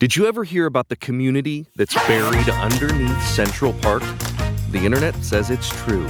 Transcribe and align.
Did 0.00 0.16
you 0.16 0.24
ever 0.26 0.44
hear 0.44 0.64
about 0.64 0.88
the 0.88 0.96
community 0.96 1.66
that's 1.76 1.92
buried 2.06 2.48
underneath 2.48 3.22
Central 3.22 3.74
Park? 3.74 4.02
The 4.70 4.78
internet 4.78 5.14
says 5.16 5.50
it's 5.50 5.68
true. 5.84 6.08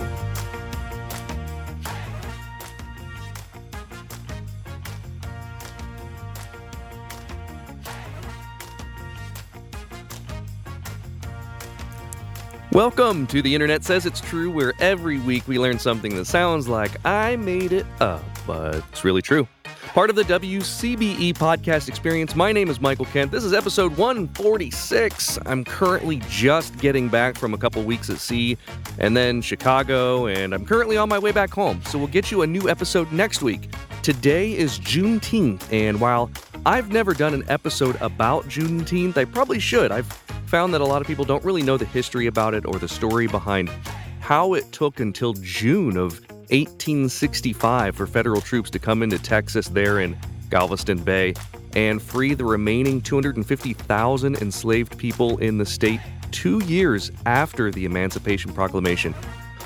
Welcome 12.70 13.26
to 13.26 13.42
The 13.42 13.52
Internet 13.52 13.82
Says 13.82 14.06
It's 14.06 14.20
True, 14.20 14.52
where 14.52 14.72
every 14.78 15.18
week 15.18 15.48
we 15.48 15.58
learn 15.58 15.80
something 15.80 16.14
that 16.14 16.26
sounds 16.26 16.68
like 16.68 16.92
I 17.04 17.34
made 17.34 17.72
it 17.72 17.86
up, 17.98 18.22
but 18.46 18.84
it's 18.92 19.04
really 19.04 19.20
true. 19.20 19.48
Part 19.92 20.08
of 20.08 20.14
the 20.14 20.22
WCBE 20.22 21.34
podcast 21.34 21.88
experience. 21.88 22.36
My 22.36 22.52
name 22.52 22.70
is 22.70 22.80
Michael 22.80 23.06
Kent. 23.06 23.32
This 23.32 23.42
is 23.42 23.52
episode 23.52 23.96
146. 23.96 25.38
I'm 25.46 25.64
currently 25.64 26.22
just 26.28 26.78
getting 26.78 27.08
back 27.08 27.36
from 27.36 27.54
a 27.54 27.58
couple 27.58 27.82
weeks 27.82 28.08
at 28.08 28.18
sea 28.18 28.56
and 29.00 29.16
then 29.16 29.42
Chicago, 29.42 30.26
and 30.26 30.54
I'm 30.54 30.64
currently 30.64 30.96
on 30.96 31.08
my 31.08 31.18
way 31.18 31.32
back 31.32 31.50
home. 31.50 31.82
So 31.86 31.98
we'll 31.98 32.06
get 32.06 32.30
you 32.30 32.42
a 32.42 32.46
new 32.46 32.68
episode 32.68 33.10
next 33.10 33.42
week. 33.42 33.68
Today 34.04 34.56
is 34.56 34.78
Juneteenth, 34.78 35.72
and 35.72 36.00
while 36.00 36.30
I've 36.64 36.92
never 36.92 37.12
done 37.12 37.34
an 37.34 37.42
episode 37.48 38.00
about 38.00 38.44
Juneteenth, 38.44 39.16
I 39.16 39.24
probably 39.24 39.58
should. 39.58 39.90
I've 39.90 40.06
found 40.46 40.72
that 40.72 40.82
a 40.82 40.86
lot 40.86 41.00
of 41.00 41.08
people 41.08 41.24
don't 41.24 41.44
really 41.44 41.62
know 41.62 41.76
the 41.76 41.84
history 41.84 42.28
about 42.28 42.54
it 42.54 42.64
or 42.64 42.78
the 42.78 42.88
story 42.88 43.26
behind 43.26 43.68
how 44.20 44.54
it 44.54 44.70
took 44.70 45.00
until 45.00 45.32
June 45.32 45.96
of 45.96 46.20
1865 46.50 47.96
for 47.96 48.06
federal 48.06 48.40
troops 48.40 48.70
to 48.70 48.78
come 48.78 49.02
into 49.02 49.18
Texas 49.18 49.68
there 49.68 50.00
in 50.00 50.18
Galveston 50.50 51.02
Bay 51.02 51.34
and 51.76 52.02
free 52.02 52.34
the 52.34 52.44
remaining 52.44 53.00
250,000 53.00 54.36
enslaved 54.36 54.98
people 54.98 55.38
in 55.38 55.58
the 55.58 55.66
state 55.66 56.00
two 56.32 56.62
years 56.64 57.10
after 57.26 57.70
the 57.70 57.84
Emancipation 57.84 58.52
Proclamation. 58.52 59.14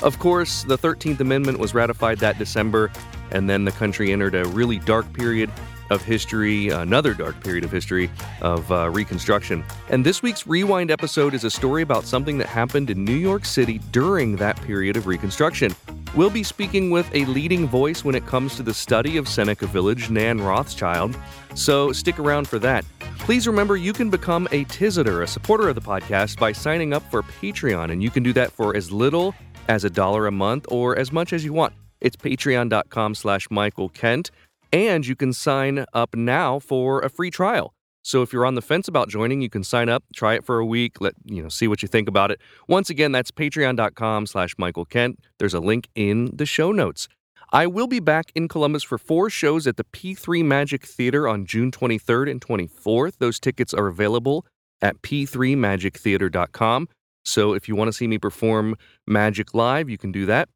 Of 0.03 0.19
course, 0.19 0.65
the 0.65 0.77
13th 0.77 1.21
Amendment 1.21 1.59
was 1.59 1.73
ratified 1.73 2.19
that 2.19 2.39
December, 2.39 2.91
and 3.31 3.49
then 3.49 3.65
the 3.65 3.73
country 3.73 4.13
entered 4.13 4.35
a 4.35 4.45
really 4.49 4.79
dark 4.81 5.11
period 5.13 5.51
of 5.91 6.03
history, 6.03 6.69
another 6.69 7.15
dark 7.15 7.43
period 7.43 7.65
of 7.65 7.71
history 7.71 8.11
of 8.41 8.71
uh, 8.71 8.91
Reconstruction. 8.91 9.65
And 9.91 10.05
this 10.05 10.23
week's 10.23 10.47
Rewind 10.47 10.91
episode 10.91 11.35
is 11.35 11.45
a 11.45 11.51
story 11.51 11.83
about 11.83 12.05
something 12.05 12.39
that 12.39 12.47
happened 12.47 12.91
in 12.91 13.05
New 13.05 13.13
York 13.13 13.45
City 13.45 13.79
during 13.91 14.37
that 14.37 14.61
period 14.63 14.97
of 14.97 15.07
Reconstruction. 15.07 15.75
We'll 16.15 16.31
be 16.31 16.45
speaking 16.45 16.91
with 16.91 17.13
a 17.13 17.25
leading 17.25 17.67
voice 17.67 18.05
when 18.05 18.15
it 18.15 18.25
comes 18.27 18.55
to 18.57 18.63
the 18.63 18.73
study 18.73 19.17
of 19.17 19.29
Seneca 19.29 19.67
Village, 19.67 20.11
Nan 20.11 20.41
Rothschild, 20.41 21.17
so 21.55 21.93
stick 21.93 22.19
around 22.19 22.49
for 22.49 22.59
that. 22.61 22.85
Please 23.19 23.47
remember 23.47 23.77
you 23.77 23.93
can 23.93 24.11
become 24.11 24.47
a 24.53 24.65
Tizitor, 24.67 25.23
a 25.23 25.27
supporter 25.27 25.69
of 25.69 25.75
the 25.75 25.81
podcast, 25.81 26.39
by 26.39 26.53
signing 26.53 26.93
up 26.93 27.03
for 27.11 27.23
Patreon, 27.23 27.91
and 27.91 28.03
you 28.03 28.11
can 28.11 28.23
do 28.23 28.33
that 28.35 28.53
for 28.53 28.77
as 28.77 28.93
little 28.93 29.35
as 29.69 29.85
a 29.85 29.91
dollar 29.91 30.27
a 30.27 30.33
month 30.33 30.67
or 30.69 30.97
as 30.99 31.11
much 31.11 31.33
as 31.33 31.45
you 31.45 31.53
want. 31.53 31.73
It's 32.01 32.17
patreon.com 32.17 33.15
slash 33.15 33.51
Michael 33.51 33.89
Kent, 33.89 34.31
and 34.75 35.07
you 35.07 35.15
can 35.15 35.33
sign 35.33 35.87
up 35.93 36.17
now 36.17 36.59
for 36.59 36.99
a 37.01 37.09
free 37.09 37.31
trial. 37.31 37.73
So 38.03 38.23
if 38.23 38.33
you're 38.33 38.45
on 38.45 38.57
the 38.57 38.61
fence 38.61 38.89
about 38.89 39.09
joining, 39.09 39.41
you 39.41 39.49
can 39.49 39.63
sign 39.63 39.89
up, 39.89 40.03
try 40.15 40.35
it 40.35 40.45
for 40.45 40.59
a 40.59 40.67
week, 40.67 41.01
let 41.01 41.15
you 41.25 41.43
know, 41.43 41.49
see 41.49 41.69
what 41.69 41.81
you 41.81 41.87
think 41.87 42.09
about 42.09 42.33
it. 42.33 42.41
Once 42.67 42.91
again, 42.91 43.13
that's 43.13 43.31
patreon.com 43.31 44.27
slash 44.27 44.57
Michael 44.59 44.85
Kent. 44.85 45.21
There's 45.39 45.55
a 45.55 45.61
link 45.61 45.89
in 45.95 46.31
the 46.35 46.45
show 46.45 46.73
notes. 46.73 47.07
I 47.53 47.69
will 47.69 47.87
be 47.87 48.01
back 48.01 48.33
in 48.35 48.49
Columbus 48.49 48.83
for 48.83 48.99
four 48.99 49.31
shows 49.31 49.69
at 49.69 49.77
the 49.77 49.85
P3 49.85 50.45
Magic 50.45 50.85
Theater 50.85 51.29
on 51.29 51.47
June 51.47 51.71
23rd 51.71 52.33
and 52.33 52.41
24th. 52.41 53.19
Those 53.19 53.39
tickets 53.39 53.73
are 53.73 53.87
available 53.87 54.45
at 54.83 55.01
p3magictheater.com. 55.03 56.89
So 57.25 57.55
if 57.55 57.69
you 57.69 57.77
want 57.77 57.89
to 57.89 57.93
see 57.93 58.09
me 58.09 58.19
perform 58.19 58.77
magic 59.07 59.55
live, 59.55 59.89
you 59.89 59.99
can 59.99 60.11
do 60.11 60.27
that. 60.27 60.49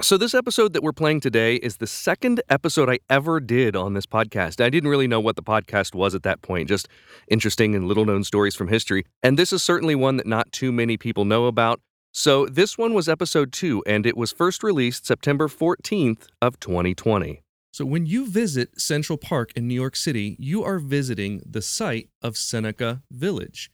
So, 0.00 0.16
this 0.16 0.32
episode 0.32 0.74
that 0.74 0.82
we're 0.84 0.92
playing 0.92 1.18
today 1.18 1.56
is 1.56 1.78
the 1.78 1.86
second 1.88 2.40
episode 2.48 2.88
I 2.88 3.00
ever 3.10 3.40
did 3.40 3.74
on 3.74 3.94
this 3.94 4.06
podcast. 4.06 4.64
I 4.64 4.70
didn't 4.70 4.90
really 4.90 5.08
know 5.08 5.18
what 5.18 5.34
the 5.34 5.42
podcast 5.42 5.92
was 5.92 6.14
at 6.14 6.22
that 6.22 6.40
point, 6.40 6.68
just 6.68 6.86
interesting 7.26 7.74
and 7.74 7.88
little 7.88 8.04
known 8.04 8.22
stories 8.22 8.54
from 8.54 8.68
history. 8.68 9.04
And 9.24 9.36
this 9.36 9.52
is 9.52 9.60
certainly 9.60 9.96
one 9.96 10.16
that 10.16 10.26
not 10.26 10.52
too 10.52 10.70
many 10.70 10.96
people 10.96 11.24
know 11.24 11.46
about. 11.46 11.80
So, 12.12 12.46
this 12.46 12.78
one 12.78 12.94
was 12.94 13.08
episode 13.08 13.52
two, 13.52 13.82
and 13.88 14.06
it 14.06 14.16
was 14.16 14.30
first 14.30 14.62
released 14.62 15.04
September 15.04 15.48
14th 15.48 16.28
of 16.40 16.60
2020. 16.60 17.42
So, 17.72 17.84
when 17.84 18.06
you 18.06 18.30
visit 18.30 18.80
Central 18.80 19.18
Park 19.18 19.50
in 19.56 19.66
New 19.66 19.74
York 19.74 19.96
City, 19.96 20.36
you 20.38 20.62
are 20.62 20.78
visiting 20.78 21.42
the 21.44 21.60
site 21.60 22.08
of 22.22 22.36
Seneca 22.36 23.02
Village. 23.10 23.72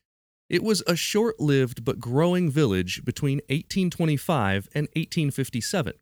It 0.48 0.62
was 0.62 0.82
a 0.86 0.96
short 0.96 1.38
lived 1.38 1.84
but 1.84 2.00
growing 2.00 2.50
village 2.50 3.04
between 3.04 3.38
1825 3.48 4.70
and 4.74 4.88
1857. 4.94 5.92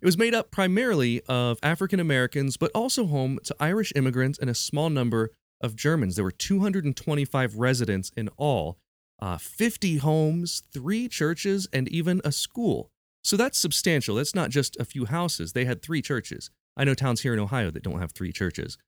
It 0.00 0.06
was 0.06 0.16
made 0.16 0.34
up 0.34 0.50
primarily 0.50 1.20
of 1.28 1.58
African 1.62 2.00
Americans, 2.00 2.56
but 2.56 2.70
also 2.74 3.06
home 3.06 3.38
to 3.44 3.54
Irish 3.60 3.92
immigrants 3.94 4.38
and 4.38 4.48
a 4.48 4.54
small 4.54 4.88
number 4.88 5.30
of 5.60 5.76
Germans. 5.76 6.16
There 6.16 6.24
were 6.24 6.30
225 6.30 7.56
residents 7.56 8.10
in 8.16 8.30
all, 8.38 8.78
uh, 9.20 9.36
50 9.36 9.98
homes, 9.98 10.62
three 10.72 11.06
churches, 11.06 11.68
and 11.72 11.86
even 11.88 12.22
a 12.24 12.32
school. 12.32 12.90
So 13.22 13.36
that's 13.36 13.58
substantial. 13.58 14.14
That's 14.14 14.34
not 14.34 14.48
just 14.48 14.74
a 14.80 14.86
few 14.86 15.04
houses. 15.04 15.52
They 15.52 15.66
had 15.66 15.82
three 15.82 16.00
churches. 16.00 16.50
I 16.78 16.84
know 16.84 16.94
towns 16.94 17.20
here 17.20 17.34
in 17.34 17.40
Ohio 17.40 17.70
that 17.70 17.82
don't 17.82 18.00
have 18.00 18.12
three 18.12 18.32
churches. 18.32 18.78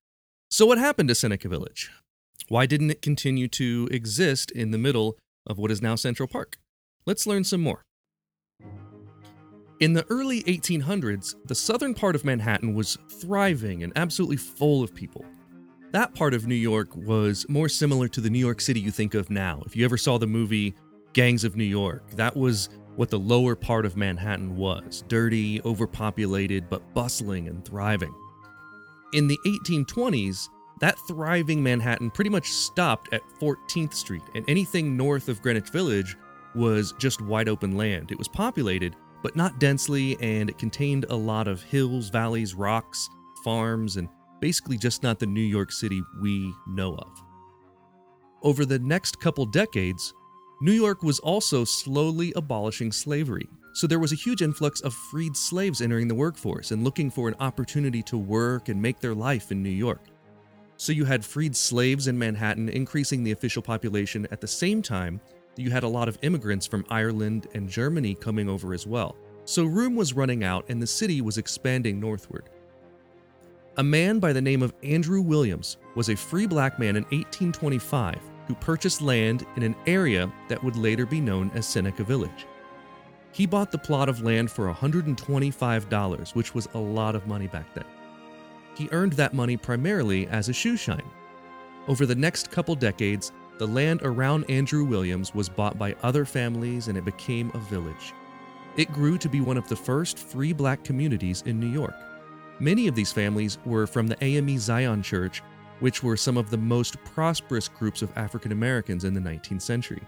So, 0.51 0.65
what 0.65 0.79
happened 0.79 1.09
to 1.11 1.15
Seneca 1.15 1.49
Village? 1.49 1.91
Why 2.49 2.65
didn't 2.65 2.91
it 2.91 3.03
continue 3.03 3.49
to 3.49 3.89
exist 3.91 4.51
in 4.51 4.71
the 4.71 4.79
middle 4.79 5.19
of 5.47 5.59
what 5.59 5.71
is 5.71 5.83
now 5.83 5.95
Central 5.95 6.29
Park? 6.29 6.59
Let's 7.05 7.27
learn 7.27 7.45
some 7.45 7.61
more. 7.61 7.83
In 9.83 9.95
the 9.95 10.07
early 10.11 10.45
1800s, 10.45 11.35
the 11.45 11.57
southern 11.57 11.93
part 11.93 12.15
of 12.15 12.25
Manhattan 12.25 12.73
was 12.73 12.97
thriving 13.21 13.83
and 13.83 13.93
absolutely 13.97 14.37
full 14.37 14.81
of 14.81 14.95
people. 14.95 15.25
That 15.91 16.15
part 16.15 16.35
of 16.35 16.47
New 16.47 16.55
York 16.55 16.95
was 16.95 17.45
more 17.49 17.69
similar 17.69 18.07
to 18.07 18.21
the 18.21 18.31
New 18.31 18.39
York 18.39 18.61
City 18.61 18.79
you 18.79 18.93
think 18.93 19.15
of 19.15 19.29
now. 19.29 19.61
If 19.67 19.75
you 19.75 19.85
ever 19.85 19.97
saw 19.97 20.19
the 20.19 20.27
movie 20.29 20.77
Gangs 21.15 21.43
of 21.43 21.57
New 21.57 21.65
York, 21.65 22.09
that 22.13 22.37
was 22.37 22.69
what 22.95 23.11
the 23.11 23.19
lower 23.19 23.57
part 23.57 23.85
of 23.85 23.97
Manhattan 23.97 24.55
was 24.55 25.03
dirty, 25.09 25.61
overpopulated, 25.65 26.71
but 26.71 26.95
bustling 26.95 27.49
and 27.49 27.65
thriving. 27.65 28.15
In 29.15 29.27
the 29.27 29.39
1820s, 29.45 30.49
that 30.79 30.97
thriving 31.09 31.61
Manhattan 31.61 32.13
pretty 32.13 32.31
much 32.31 32.47
stopped 32.47 33.13
at 33.13 33.23
14th 33.41 33.95
Street, 33.95 34.23
and 34.37 34.45
anything 34.47 34.97
north 34.97 35.29
of 35.29 35.43
Greenwich 35.43 35.71
Village 35.71 36.17
was 36.55 36.93
just 37.01 37.21
wide 37.21 37.49
open 37.49 37.77
land. 37.77 38.13
It 38.13 38.19
was 38.19 38.29
populated, 38.29 38.95
but 39.23 39.37
not 39.37 39.61
densely, 39.61 40.17
and 40.21 40.51
it 40.51 40.59
contained 40.59 41.07
a 41.09 41.17
lot 41.17 41.49
of 41.49 41.63
hills, 41.63 42.11
valleys, 42.11 42.55
rocks, 42.55 43.09
farms, 43.45 43.97
and 43.97 44.09
basically 44.41 44.77
just 44.77 45.03
not 45.03 45.19
the 45.19 45.27
New 45.27 45.41
York 45.41 45.71
City 45.73 46.03
we 46.21 46.53
know 46.67 46.97
of. 46.97 47.23
Over 48.43 48.65
the 48.65 48.81
next 48.81 49.21
couple 49.21 49.47
decades, 49.47 50.13
New 50.61 50.73
York 50.73 51.03
was 51.03 51.21
also 51.21 51.65
slowly 51.65 52.33
abolishing 52.35 52.91
slavery, 52.91 53.49
so 53.75 53.87
there 53.87 53.99
was 53.99 54.13
a 54.13 54.17
huge 54.17 54.43
influx 54.43 54.81
of 54.81 54.93
freed 54.93 55.37
slaves 55.37 55.81
entering 55.81 56.09
the 56.09 56.15
workforce 56.15 56.73
and 56.73 56.85
looking 56.85 57.11
for 57.11 57.29
an 57.29 57.37
opportunity 57.41 58.03
to 58.03 58.19
work 58.19 58.69
and 58.69 58.83
make 58.83 59.01
their 59.01 59.15
life 59.15 59.51
in 59.51 59.63
New 59.63 59.71
York. 59.71 60.03
So 60.77 60.93
you 60.93 61.05
had 61.05 61.25
freed 61.25 61.55
slaves 61.55 62.09
in 62.09 62.19
Manhattan 62.19 62.69
increasing 62.69 63.23
the 63.23 63.31
official 63.31 63.63
population 63.63 64.27
at 64.31 64.41
the 64.41 64.49
same 64.49 64.83
time 64.83 65.21
you 65.57 65.71
had 65.71 65.83
a 65.83 65.89
lot 65.89 66.09
of 66.09 66.19
immigrants 66.23 66.67
from 66.67 66.85
Ireland 66.89 67.47
and 67.55 67.69
Germany 67.69 68.15
coming 68.15 68.49
over 68.49 68.73
as 68.73 68.87
well. 68.87 69.17
So 69.45 69.65
room 69.65 69.97
was 69.97 70.15
running 70.15 70.45
out 70.45 70.65
and 70.69 70.81
the 70.81 70.87
city 70.87 71.21
was 71.21 71.39
expanding 71.39 71.99
northward. 71.99 72.49
A 73.79 73.83
man 73.83 74.19
by 74.19 74.33
the 74.33 74.41
name 74.41 74.63
of 74.63 74.75
Andrew 74.83 75.23
Williams 75.23 75.79
was 75.95 76.11
a 76.11 76.17
free 76.17 76.47
black 76.47 76.79
man 76.79 76.97
in 76.97 77.05
1825 77.05 78.19
who 78.47 78.55
purchased 78.57 79.01
land 79.01 79.47
in 79.57 79.63
an 79.63 79.77
area 79.87 80.31
that 80.49 80.63
would 80.63 80.77
later 80.77 81.07
be 81.07 81.21
known 81.21 81.51
as 81.55 81.67
Seneca 81.67 82.05
Village. 82.05 82.47
He 83.33 83.47
bought 83.47 83.73
the 83.73 83.79
plot 83.79 84.09
of 84.09 84.23
land 84.23 84.51
for 84.51 84.73
$125, 84.73 86.35
which 86.35 86.55
was 86.55 86.69
a 86.75 86.79
lot 86.79 87.15
of 87.15 87.27
money 87.27 87.47
back 87.47 87.73
then. 87.75 87.87
He 88.75 88.89
earned 88.93 89.15
that 89.15 89.33
money 89.33 89.57
primarily 89.57 90.27
as 90.29 90.49
a 90.49 90.53
shoe 90.53 90.77
shine. 90.77 91.09
Over 91.89 92.05
the 92.05 92.15
next 92.15 92.51
couple 92.51 92.75
decades, 92.75 93.33
the 93.63 93.69
land 93.69 94.01
around 94.03 94.45
Andrew 94.51 94.83
Williams 94.83 95.37
was 95.37 95.49
bought 95.49 95.79
by 95.79 95.95
other 96.03 96.25
families 96.25 96.89
and 96.89 96.99
it 96.99 97.05
became 97.05 97.53
a 97.55 97.59
village. 97.59 98.13
It 98.77 98.91
grew 98.91 99.17
to 99.19 99.29
be 99.29 99.41
one 99.41 99.57
of 99.57 99.69
the 99.69 99.77
first 99.77 100.19
free 100.19 100.53
black 100.53 100.83
communities 100.83 101.45
in 101.47 101.61
New 101.61 101.69
York. 101.69 101.95
Many 102.59 102.89
of 102.89 102.97
these 102.97 103.13
families 103.13 103.59
were 103.65 103.87
from 103.87 104.09
the 104.09 104.17
AME 104.21 104.59
Zion 104.59 105.01
Church, 105.01 105.45
which 105.79 106.03
were 106.03 106.17
some 106.17 106.37
of 106.37 106.51
the 106.51 106.57
most 106.57 106.97
prosperous 107.05 107.69
groups 107.69 108.03
of 108.03 108.11
African 108.19 108.51
Americans 108.51 109.05
in 109.05 109.15
the 109.15 109.21
19th 109.21 109.63
century. 109.63 110.03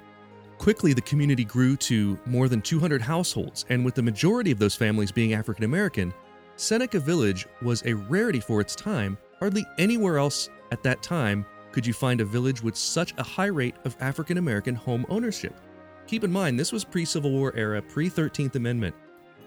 Quickly, 0.58 0.92
the 0.92 1.00
community 1.02 1.44
grew 1.44 1.76
to 1.76 2.18
more 2.26 2.48
than 2.48 2.60
200 2.60 3.00
households, 3.02 3.66
and 3.68 3.84
with 3.84 3.94
the 3.94 4.02
majority 4.02 4.50
of 4.50 4.58
those 4.58 4.74
families 4.74 5.12
being 5.12 5.32
African 5.32 5.64
American, 5.64 6.12
Seneca 6.56 6.98
Village 6.98 7.46
was 7.62 7.84
a 7.86 7.94
rarity 7.94 8.40
for 8.40 8.60
its 8.60 8.74
time. 8.74 9.16
Hardly 9.38 9.64
anywhere 9.78 10.18
else 10.18 10.50
at 10.72 10.82
that 10.82 11.04
time 11.04 11.46
could 11.74 11.84
you 11.84 11.92
find 11.92 12.20
a 12.20 12.24
village 12.24 12.62
with 12.62 12.76
such 12.76 13.12
a 13.18 13.22
high 13.24 13.46
rate 13.46 13.74
of 13.84 13.96
African 13.98 14.38
American 14.38 14.76
home 14.76 15.04
ownership? 15.08 15.60
Keep 16.06 16.22
in 16.22 16.30
mind, 16.30 16.56
this 16.56 16.70
was 16.70 16.84
pre 16.84 17.04
Civil 17.04 17.32
War 17.32 17.52
era, 17.56 17.82
pre 17.82 18.08
13th 18.08 18.54
Amendment. 18.54 18.94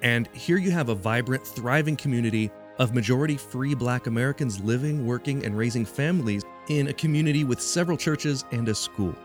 And 0.02 0.28
here 0.34 0.58
you 0.58 0.70
have 0.72 0.90
a 0.90 0.96
vibrant, 0.96 1.48
thriving 1.48 1.96
community 1.96 2.52
of 2.80 2.94
majority 2.94 3.38
free 3.38 3.74
black 3.74 4.08
Americans 4.08 4.60
living, 4.60 5.06
working, 5.08 5.46
and 5.46 5.58
raising 5.58 5.86
families 5.86 6.44
in 6.68 6.90
a 6.90 6.94
community 6.94 7.46
with 7.46 7.62
several 7.62 7.96
churches 7.96 8.44
and 8.52 8.68
a 8.68 8.76
school. 8.76 9.16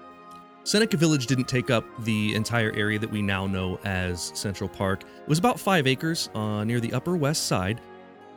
Seneca 0.63 0.97
Village 0.97 1.27
didn't 1.27 1.49
take 1.49 1.71
up 1.71 1.85
the 2.05 2.37
entire 2.37 2.71
area 2.77 3.01
that 3.01 3.11
we 3.11 3.21
now 3.21 3.49
know 3.49 3.81
as 3.83 4.31
Central 4.37 4.69
Park. 4.69 5.03
It 5.03 5.29
was 5.29 5.41
about 5.41 5.59
five 5.59 5.89
acres 5.89 6.31
uh, 6.37 6.63
near 6.63 6.79
the 6.79 6.93
Upper 6.93 7.17
West 7.17 7.49
Side, 7.49 7.81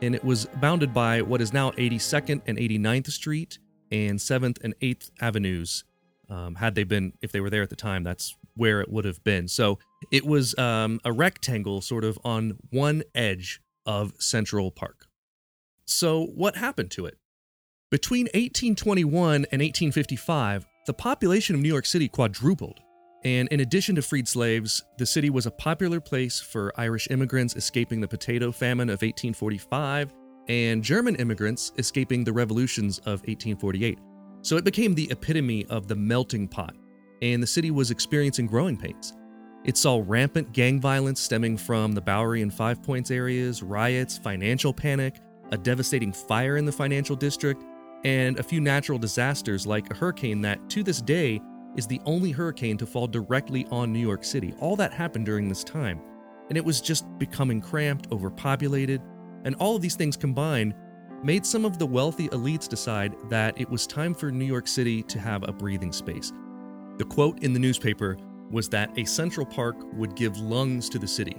and 0.02 0.12
it 0.12 0.24
was 0.24 0.46
bounded 0.56 0.92
by 0.92 1.22
what 1.22 1.40
is 1.40 1.52
now 1.52 1.70
82nd 1.70 2.42
and 2.48 2.58
89th 2.58 3.12
Street 3.12 3.60
and 3.90 4.18
7th 4.18 4.58
and 4.62 4.78
8th 4.80 5.10
Avenues. 5.20 5.84
Um, 6.28 6.56
had 6.56 6.74
they 6.74 6.84
been, 6.84 7.12
if 7.22 7.30
they 7.30 7.40
were 7.40 7.50
there 7.50 7.62
at 7.62 7.70
the 7.70 7.76
time, 7.76 8.02
that's 8.02 8.36
where 8.56 8.80
it 8.80 8.90
would 8.90 9.04
have 9.04 9.22
been. 9.22 9.46
So 9.46 9.78
it 10.10 10.26
was 10.26 10.56
um, 10.58 11.00
a 11.04 11.12
rectangle 11.12 11.80
sort 11.80 12.04
of 12.04 12.18
on 12.24 12.58
one 12.70 13.02
edge 13.14 13.60
of 13.84 14.12
Central 14.18 14.70
Park. 14.70 15.06
So, 15.84 16.26
what 16.26 16.56
happened 16.56 16.90
to 16.92 17.06
it? 17.06 17.16
Between 17.90 18.24
1821 18.26 19.34
and 19.52 19.62
1855, 19.62 20.66
the 20.86 20.92
population 20.92 21.54
of 21.54 21.60
New 21.60 21.68
York 21.68 21.86
City 21.86 22.08
quadrupled. 22.08 22.80
And 23.24 23.48
in 23.50 23.60
addition 23.60 23.94
to 23.94 24.02
freed 24.02 24.26
slaves, 24.26 24.84
the 24.98 25.06
city 25.06 25.30
was 25.30 25.46
a 25.46 25.50
popular 25.50 26.00
place 26.00 26.40
for 26.40 26.72
Irish 26.76 27.08
immigrants 27.10 27.54
escaping 27.54 28.00
the 28.00 28.08
potato 28.08 28.50
famine 28.50 28.88
of 28.88 29.02
1845 29.02 30.12
and 30.48 30.82
German 30.82 31.16
immigrants 31.16 31.72
escaping 31.78 32.24
the 32.24 32.32
revolutions 32.32 32.98
of 33.00 33.20
1848. 33.22 33.98
So 34.42 34.56
it 34.56 34.64
became 34.64 34.94
the 34.94 35.10
epitome 35.10 35.66
of 35.66 35.88
the 35.88 35.96
melting 35.96 36.48
pot, 36.48 36.76
and 37.22 37.42
the 37.42 37.46
city 37.46 37.70
was 37.70 37.90
experiencing 37.90 38.46
growing 38.46 38.76
pains. 38.76 39.12
It 39.64 39.76
saw 39.76 40.02
rampant 40.06 40.52
gang 40.52 40.80
violence 40.80 41.20
stemming 41.20 41.56
from 41.56 41.92
the 41.92 42.00
Bowery 42.00 42.42
and 42.42 42.54
Five 42.54 42.82
Points 42.82 43.10
areas, 43.10 43.62
riots, 43.62 44.16
financial 44.16 44.72
panic, 44.72 45.16
a 45.50 45.58
devastating 45.58 46.12
fire 46.12 46.56
in 46.56 46.64
the 46.64 46.72
financial 46.72 47.16
district, 47.16 47.64
and 48.04 48.38
a 48.38 48.42
few 48.42 48.60
natural 48.60 48.98
disasters 48.98 49.66
like 49.66 49.90
a 49.90 49.94
hurricane 49.94 50.40
that, 50.42 50.70
to 50.70 50.84
this 50.84 51.00
day, 51.00 51.40
is 51.76 51.86
the 51.86 52.00
only 52.06 52.30
hurricane 52.30 52.76
to 52.78 52.86
fall 52.86 53.08
directly 53.08 53.66
on 53.70 53.92
New 53.92 53.98
York 53.98 54.22
City. 54.22 54.54
All 54.60 54.76
that 54.76 54.92
happened 54.92 55.26
during 55.26 55.48
this 55.48 55.64
time. 55.64 56.00
And 56.48 56.56
it 56.56 56.64
was 56.64 56.80
just 56.80 57.04
becoming 57.18 57.60
cramped, 57.60 58.12
overpopulated, 58.12 59.02
and 59.46 59.54
all 59.56 59.76
of 59.76 59.80
these 59.80 59.94
things 59.94 60.16
combined 60.16 60.74
made 61.22 61.46
some 61.46 61.64
of 61.64 61.78
the 61.78 61.86
wealthy 61.86 62.28
elites 62.28 62.68
decide 62.68 63.14
that 63.30 63.58
it 63.58 63.70
was 63.70 63.86
time 63.86 64.12
for 64.12 64.30
New 64.30 64.44
York 64.44 64.68
City 64.68 65.02
to 65.04 65.18
have 65.18 65.48
a 65.48 65.52
breathing 65.52 65.92
space. 65.92 66.32
The 66.98 67.04
quote 67.04 67.42
in 67.42 67.52
the 67.52 67.58
newspaper 67.58 68.18
was 68.50 68.68
that 68.68 68.90
a 68.98 69.04
Central 69.04 69.46
Park 69.46 69.76
would 69.94 70.14
give 70.14 70.36
lungs 70.38 70.88
to 70.90 70.98
the 70.98 71.06
city. 71.06 71.36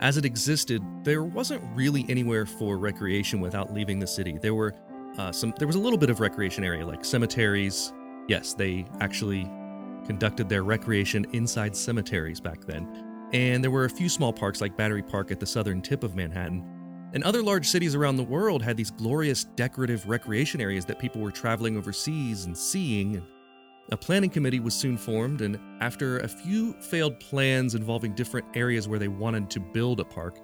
As 0.00 0.16
it 0.16 0.24
existed, 0.24 0.82
there 1.04 1.22
wasn't 1.22 1.62
really 1.76 2.04
anywhere 2.08 2.46
for 2.46 2.78
recreation 2.78 3.40
without 3.40 3.72
leaving 3.72 4.00
the 4.00 4.06
city. 4.06 4.38
There 4.40 4.54
were 4.54 4.74
uh, 5.18 5.30
some, 5.30 5.54
there 5.58 5.66
was 5.66 5.76
a 5.76 5.80
little 5.80 5.98
bit 5.98 6.10
of 6.10 6.20
recreation 6.20 6.64
area, 6.64 6.86
like 6.86 7.04
cemeteries. 7.04 7.92
Yes, 8.28 8.54
they 8.54 8.86
actually 9.00 9.44
conducted 10.06 10.48
their 10.48 10.64
recreation 10.64 11.26
inside 11.32 11.76
cemeteries 11.76 12.40
back 12.40 12.64
then. 12.64 13.28
And 13.32 13.62
there 13.62 13.70
were 13.70 13.84
a 13.84 13.90
few 13.90 14.08
small 14.08 14.32
parks 14.32 14.60
like 14.60 14.76
Battery 14.76 15.02
Park 15.02 15.30
at 15.30 15.38
the 15.38 15.46
southern 15.46 15.80
tip 15.80 16.02
of 16.02 16.16
Manhattan. 16.16 16.81
And 17.14 17.22
other 17.24 17.42
large 17.42 17.66
cities 17.66 17.94
around 17.94 18.16
the 18.16 18.22
world 18.22 18.62
had 18.62 18.76
these 18.76 18.90
glorious 18.90 19.44
decorative 19.44 20.08
recreation 20.08 20.60
areas 20.60 20.84
that 20.86 20.98
people 20.98 21.20
were 21.20 21.30
traveling 21.30 21.76
overseas 21.76 22.46
and 22.46 22.56
seeing. 22.56 23.22
A 23.90 23.96
planning 23.96 24.30
committee 24.30 24.60
was 24.60 24.74
soon 24.74 24.96
formed, 24.96 25.42
and 25.42 25.58
after 25.80 26.18
a 26.18 26.28
few 26.28 26.72
failed 26.74 27.20
plans 27.20 27.74
involving 27.74 28.14
different 28.14 28.46
areas 28.54 28.88
where 28.88 28.98
they 28.98 29.08
wanted 29.08 29.50
to 29.50 29.60
build 29.60 30.00
a 30.00 30.04
park, 30.04 30.38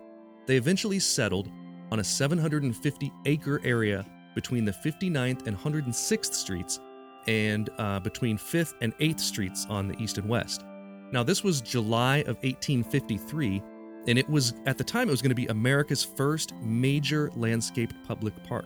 they 0.47 0.57
eventually 0.57 0.99
settled 0.99 1.49
on 1.91 2.01
a 2.01 2.05
750 2.05 3.13
acre 3.25 3.61
area 3.65 4.05
between 4.35 4.65
the 4.65 4.73
59th 4.73 5.47
and 5.47 5.57
106th 5.57 6.35
Streets 6.35 6.81
and 7.27 7.71
uh, 7.79 8.01
between 8.01 8.37
5th 8.37 8.75
and 8.83 8.97
8th 8.99 9.21
Streets 9.21 9.67
on 9.71 9.89
the 9.89 10.03
east 10.03 10.19
and 10.19 10.29
west. 10.29 10.65
Now, 11.13 11.23
this 11.23 11.43
was 11.43 11.63
July 11.63 12.19
of 12.19 12.37
1853, 12.43 13.63
and 14.09 14.19
it 14.19 14.29
was 14.29 14.55
at 14.65 14.79
the 14.79 14.85
time 14.85 15.07
it 15.09 15.11
was 15.11 15.21
going 15.21 15.29
to 15.29 15.35
be 15.35 15.47
America's 15.47 16.03
first 16.03 16.55
major 16.63 17.31
landscaped 17.37 17.95
public 18.07 18.33
park. 18.43 18.65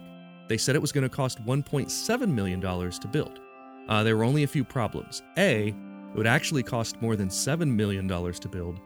They 0.48 0.56
said 0.56 0.76
it 0.76 0.82
was 0.82 0.92
going 0.92 1.02
to 1.02 1.14
cost 1.14 1.44
$1.7 1.44 2.28
million 2.28 2.60
to 2.60 3.08
build. 3.08 3.40
Uh, 3.88 4.04
there 4.04 4.16
were 4.16 4.22
only 4.22 4.44
a 4.44 4.46
few 4.46 4.64
problems. 4.64 5.20
A, 5.36 5.68
it 5.68 6.16
would 6.16 6.28
actually 6.28 6.62
cost 6.62 7.02
more 7.02 7.16
than 7.16 7.28
$7 7.28 7.66
million 7.66 8.06
to 8.08 8.48
build. 8.48 8.78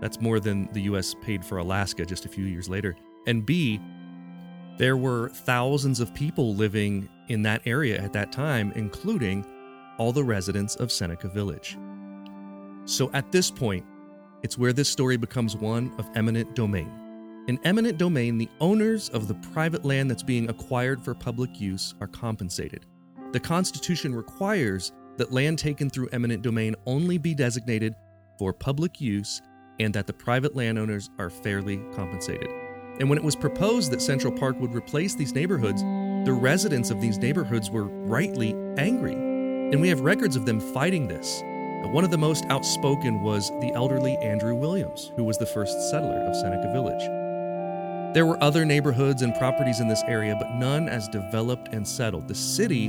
That's 0.00 0.20
more 0.20 0.38
than 0.38 0.68
the 0.72 0.82
US 0.82 1.14
paid 1.22 1.44
for 1.44 1.58
Alaska 1.58 2.06
just 2.06 2.24
a 2.24 2.28
few 2.28 2.44
years 2.44 2.68
later. 2.68 2.94
And 3.26 3.44
B, 3.44 3.80
there 4.78 4.96
were 4.96 5.30
thousands 5.30 5.98
of 5.98 6.14
people 6.14 6.54
living 6.54 7.08
in 7.28 7.42
that 7.42 7.62
area 7.66 8.00
at 8.00 8.12
that 8.12 8.30
time, 8.30 8.72
including 8.76 9.44
all 9.98 10.12
the 10.12 10.22
residents 10.22 10.76
of 10.76 10.92
Seneca 10.92 11.28
Village. 11.28 11.76
So 12.84 13.10
at 13.12 13.32
this 13.32 13.50
point, 13.50 13.84
it's 14.42 14.58
where 14.58 14.72
this 14.72 14.88
story 14.88 15.16
becomes 15.16 15.56
one 15.56 15.92
of 15.98 16.08
eminent 16.14 16.54
domain. 16.54 16.90
In 17.48 17.60
eminent 17.64 17.96
domain, 17.96 18.38
the 18.38 18.48
owners 18.60 19.08
of 19.10 19.28
the 19.28 19.34
private 19.52 19.84
land 19.84 20.10
that's 20.10 20.22
being 20.22 20.50
acquired 20.50 21.00
for 21.02 21.14
public 21.14 21.60
use 21.60 21.94
are 22.00 22.08
compensated. 22.08 22.86
The 23.32 23.40
Constitution 23.40 24.14
requires 24.14 24.92
that 25.16 25.32
land 25.32 25.58
taken 25.58 25.88
through 25.88 26.08
eminent 26.12 26.42
domain 26.42 26.74
only 26.86 27.18
be 27.18 27.34
designated 27.34 27.94
for 28.38 28.52
public 28.52 29.00
use 29.00 29.40
and 29.78 29.94
that 29.94 30.06
the 30.06 30.12
private 30.12 30.56
landowners 30.56 31.10
are 31.18 31.30
fairly 31.30 31.78
compensated. 31.94 32.48
And 32.98 33.08
when 33.08 33.18
it 33.18 33.24
was 33.24 33.36
proposed 33.36 33.92
that 33.92 34.02
Central 34.02 34.32
Park 34.32 34.58
would 34.58 34.74
replace 34.74 35.14
these 35.14 35.34
neighborhoods, 35.34 35.82
the 36.24 36.32
residents 36.32 36.90
of 36.90 37.00
these 37.00 37.18
neighborhoods 37.18 37.70
were 37.70 37.84
rightly 37.84 38.54
angry. 38.78 39.12
And 39.12 39.80
we 39.80 39.88
have 39.88 40.00
records 40.00 40.34
of 40.34 40.46
them 40.46 40.60
fighting 40.60 41.06
this. 41.06 41.42
One 41.84 42.04
of 42.04 42.10
the 42.10 42.18
most 42.18 42.44
outspoken 42.48 43.22
was 43.22 43.50
the 43.60 43.72
elderly 43.74 44.16
Andrew 44.18 44.54
Williams, 44.54 45.12
who 45.16 45.24
was 45.24 45.38
the 45.38 45.46
first 45.46 45.90
settler 45.90 46.20
of 46.20 46.36
Seneca 46.36 46.72
Village. 46.72 47.02
There 48.14 48.26
were 48.26 48.42
other 48.42 48.64
neighborhoods 48.64 49.22
and 49.22 49.34
properties 49.34 49.80
in 49.80 49.88
this 49.88 50.02
area, 50.06 50.36
but 50.38 50.54
none 50.54 50.88
as 50.88 51.08
developed 51.08 51.68
and 51.72 51.86
settled. 51.86 52.28
The 52.28 52.34
city 52.34 52.88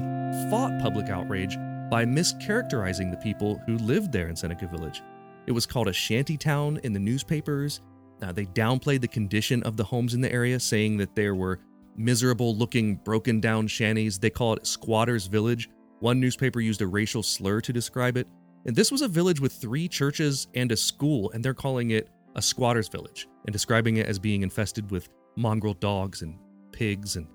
fought 0.49 0.79
public 0.81 1.09
outrage 1.09 1.55
by 1.89 2.05
mischaracterizing 2.05 3.11
the 3.11 3.17
people 3.17 3.61
who 3.65 3.77
lived 3.77 4.11
there 4.11 4.27
in 4.27 4.35
Seneca 4.35 4.67
Village. 4.67 5.01
It 5.45 5.51
was 5.51 5.65
called 5.65 5.87
a 5.87 5.93
shanty 5.93 6.37
town 6.37 6.79
in 6.83 6.93
the 6.93 6.99
newspapers, 6.99 7.81
uh, 8.21 8.31
they 8.31 8.45
downplayed 8.45 9.01
the 9.01 9.07
condition 9.07 9.63
of 9.63 9.77
the 9.77 9.83
homes 9.83 10.13
in 10.13 10.21
the 10.21 10.31
area, 10.31 10.59
saying 10.59 10.97
that 10.97 11.15
there 11.15 11.35
were 11.35 11.59
miserable 11.95 12.55
looking, 12.55 12.95
broken 12.95 13.39
down 13.39 13.67
shanties. 13.67 14.17
They 14.17 14.29
called 14.29 14.59
it 14.59 14.67
Squatters 14.67 15.27
Village. 15.27 15.69
One 15.99 16.19
newspaper 16.19 16.59
used 16.59 16.81
a 16.81 16.87
racial 16.87 17.23
slur 17.23 17.61
to 17.61 17.73
describe 17.73 18.17
it. 18.17 18.27
And 18.67 18.75
this 18.75 18.91
was 18.91 19.01
a 19.01 19.07
village 19.07 19.39
with 19.39 19.53
three 19.53 19.87
churches 19.87 20.47
and 20.53 20.71
a 20.71 20.77
school, 20.77 21.31
and 21.31 21.43
they're 21.43 21.53
calling 21.53 21.91
it 21.91 22.09
a 22.35 22.41
squatter's 22.41 22.89
village 22.89 23.27
and 23.45 23.53
describing 23.53 23.97
it 23.97 24.05
as 24.05 24.19
being 24.19 24.43
infested 24.43 24.91
with 24.91 25.09
mongrel 25.37 25.73
dogs 25.73 26.21
and 26.21 26.37
pigs. 26.73 27.15
And 27.15 27.27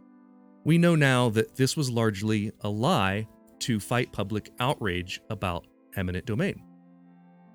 we 0.65 0.77
know 0.77 0.95
now 0.95 1.31
that 1.31 1.57
this 1.57 1.77
was 1.77 1.91
largely 1.91 2.53
a 2.61 2.69
lie 2.69 3.27
to 3.61 3.81
fight 3.81 4.13
public 4.13 4.51
outrage 4.61 5.23
about 5.31 5.67
eminent 5.97 6.27
domain. 6.27 6.63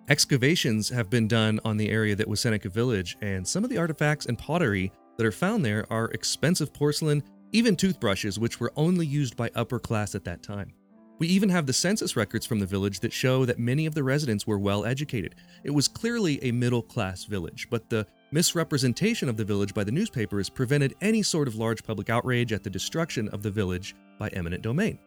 Excavations 0.09 0.89
have 0.89 1.09
been 1.09 1.27
done 1.27 1.59
on 1.63 1.77
the 1.77 1.89
area 1.89 2.15
that 2.15 2.27
was 2.27 2.39
Seneca 2.39 2.69
Village, 2.69 3.17
and 3.21 3.47
some 3.47 3.63
of 3.63 3.69
the 3.69 3.77
artifacts 3.77 4.25
and 4.25 4.37
pottery 4.37 4.91
that 5.17 5.25
are 5.25 5.31
found 5.31 5.63
there 5.63 5.85
are 5.91 6.09
expensive 6.11 6.73
porcelain, 6.73 7.21
even 7.51 7.75
toothbrushes, 7.75 8.39
which 8.39 8.59
were 8.59 8.71
only 8.75 9.05
used 9.05 9.35
by 9.35 9.51
upper 9.53 9.79
class 9.79 10.15
at 10.15 10.23
that 10.23 10.41
time. 10.41 10.73
We 11.19 11.27
even 11.27 11.49
have 11.49 11.65
the 11.65 11.73
census 11.73 12.15
records 12.15 12.45
from 12.45 12.59
the 12.59 12.67
village 12.67 12.99
that 12.99 13.11
show 13.11 13.43
that 13.45 13.57
many 13.57 13.87
of 13.87 13.95
the 13.95 14.03
residents 14.03 14.45
were 14.45 14.59
well 14.59 14.85
educated. 14.85 15.33
It 15.63 15.71
was 15.71 15.87
clearly 15.87 16.43
a 16.43 16.51
middle 16.51 16.83
class 16.83 17.23
village, 17.25 17.67
but 17.71 17.89
the 17.89 18.05
misrepresentation 18.31 19.27
of 19.27 19.35
the 19.35 19.45
village 19.45 19.73
by 19.73 19.83
the 19.83 19.91
newspapers 19.91 20.49
prevented 20.49 20.93
any 21.01 21.23
sort 21.23 21.47
of 21.47 21.55
large 21.55 21.83
public 21.83 22.11
outrage 22.11 22.53
at 22.53 22.63
the 22.63 22.69
destruction 22.69 23.29
of 23.29 23.41
the 23.41 23.49
village 23.49 23.95
by 24.19 24.27
eminent 24.29 24.61
domain. 24.61 24.99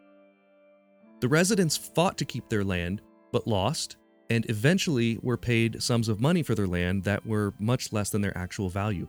The 1.21 1.29
residents 1.29 1.76
fought 1.76 2.19
to 2.19 2.25
keep 2.25 2.49
their 2.49 2.64
land, 2.64 3.02
but 3.31 3.47
lost, 3.47 3.97
and 4.31 4.49
eventually 4.49 5.19
were 5.23 5.37
paid 5.37 5.83
sums 5.83 6.09
of 6.09 6.21
money 6.21 6.43
for 6.43 6.55
their 6.55 6.67
land 6.67 7.05
that 7.05 7.25
were 7.25 7.55
much 7.61 7.93
less 7.93 8.11
than 8.11 8.23
their 8.23 8.37
actual 8.37 8.69
value. 8.69 9.07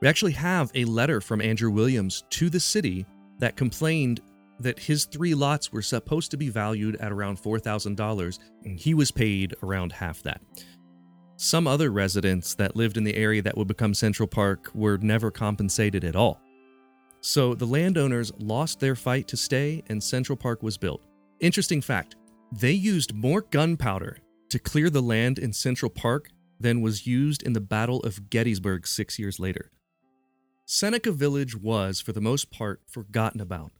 We 0.00 0.08
actually 0.08 0.32
have 0.32 0.70
a 0.74 0.84
letter 0.84 1.20
from 1.20 1.40
Andrew 1.40 1.70
Williams 1.70 2.24
to 2.30 2.50
the 2.50 2.60
city 2.60 3.06
that 3.38 3.56
complained 3.56 4.20
that 4.62 4.78
his 4.78 5.04
three 5.04 5.34
lots 5.34 5.72
were 5.72 5.82
supposed 5.82 6.30
to 6.30 6.36
be 6.36 6.48
valued 6.48 6.96
at 6.96 7.12
around 7.12 7.42
$4,000, 7.42 8.38
and 8.64 8.78
he 8.78 8.94
was 8.94 9.10
paid 9.10 9.54
around 9.62 9.92
half 9.92 10.22
that. 10.22 10.40
Some 11.36 11.66
other 11.66 11.90
residents 11.90 12.54
that 12.54 12.76
lived 12.76 12.96
in 12.96 13.04
the 13.04 13.16
area 13.16 13.42
that 13.42 13.56
would 13.56 13.68
become 13.68 13.94
Central 13.94 14.28
Park 14.28 14.70
were 14.74 14.98
never 14.98 15.30
compensated 15.30 16.04
at 16.04 16.16
all. 16.16 16.40
So 17.20 17.54
the 17.54 17.66
landowners 17.66 18.32
lost 18.38 18.80
their 18.80 18.94
fight 18.96 19.28
to 19.28 19.36
stay, 19.36 19.82
and 19.88 20.02
Central 20.02 20.36
Park 20.36 20.62
was 20.62 20.78
built. 20.78 21.02
Interesting 21.40 21.80
fact 21.80 22.16
they 22.52 22.72
used 22.72 23.14
more 23.14 23.40
gunpowder 23.40 24.18
to 24.50 24.58
clear 24.58 24.90
the 24.90 25.00
land 25.00 25.38
in 25.38 25.52
Central 25.52 25.90
Park 25.90 26.28
than 26.60 26.82
was 26.82 27.06
used 27.06 27.42
in 27.42 27.54
the 27.54 27.60
Battle 27.60 28.00
of 28.00 28.28
Gettysburg 28.28 28.86
six 28.86 29.18
years 29.18 29.40
later. 29.40 29.70
Seneca 30.66 31.10
Village 31.10 31.56
was, 31.56 32.00
for 32.00 32.12
the 32.12 32.20
most 32.20 32.50
part, 32.50 32.82
forgotten 32.86 33.40
about 33.40 33.72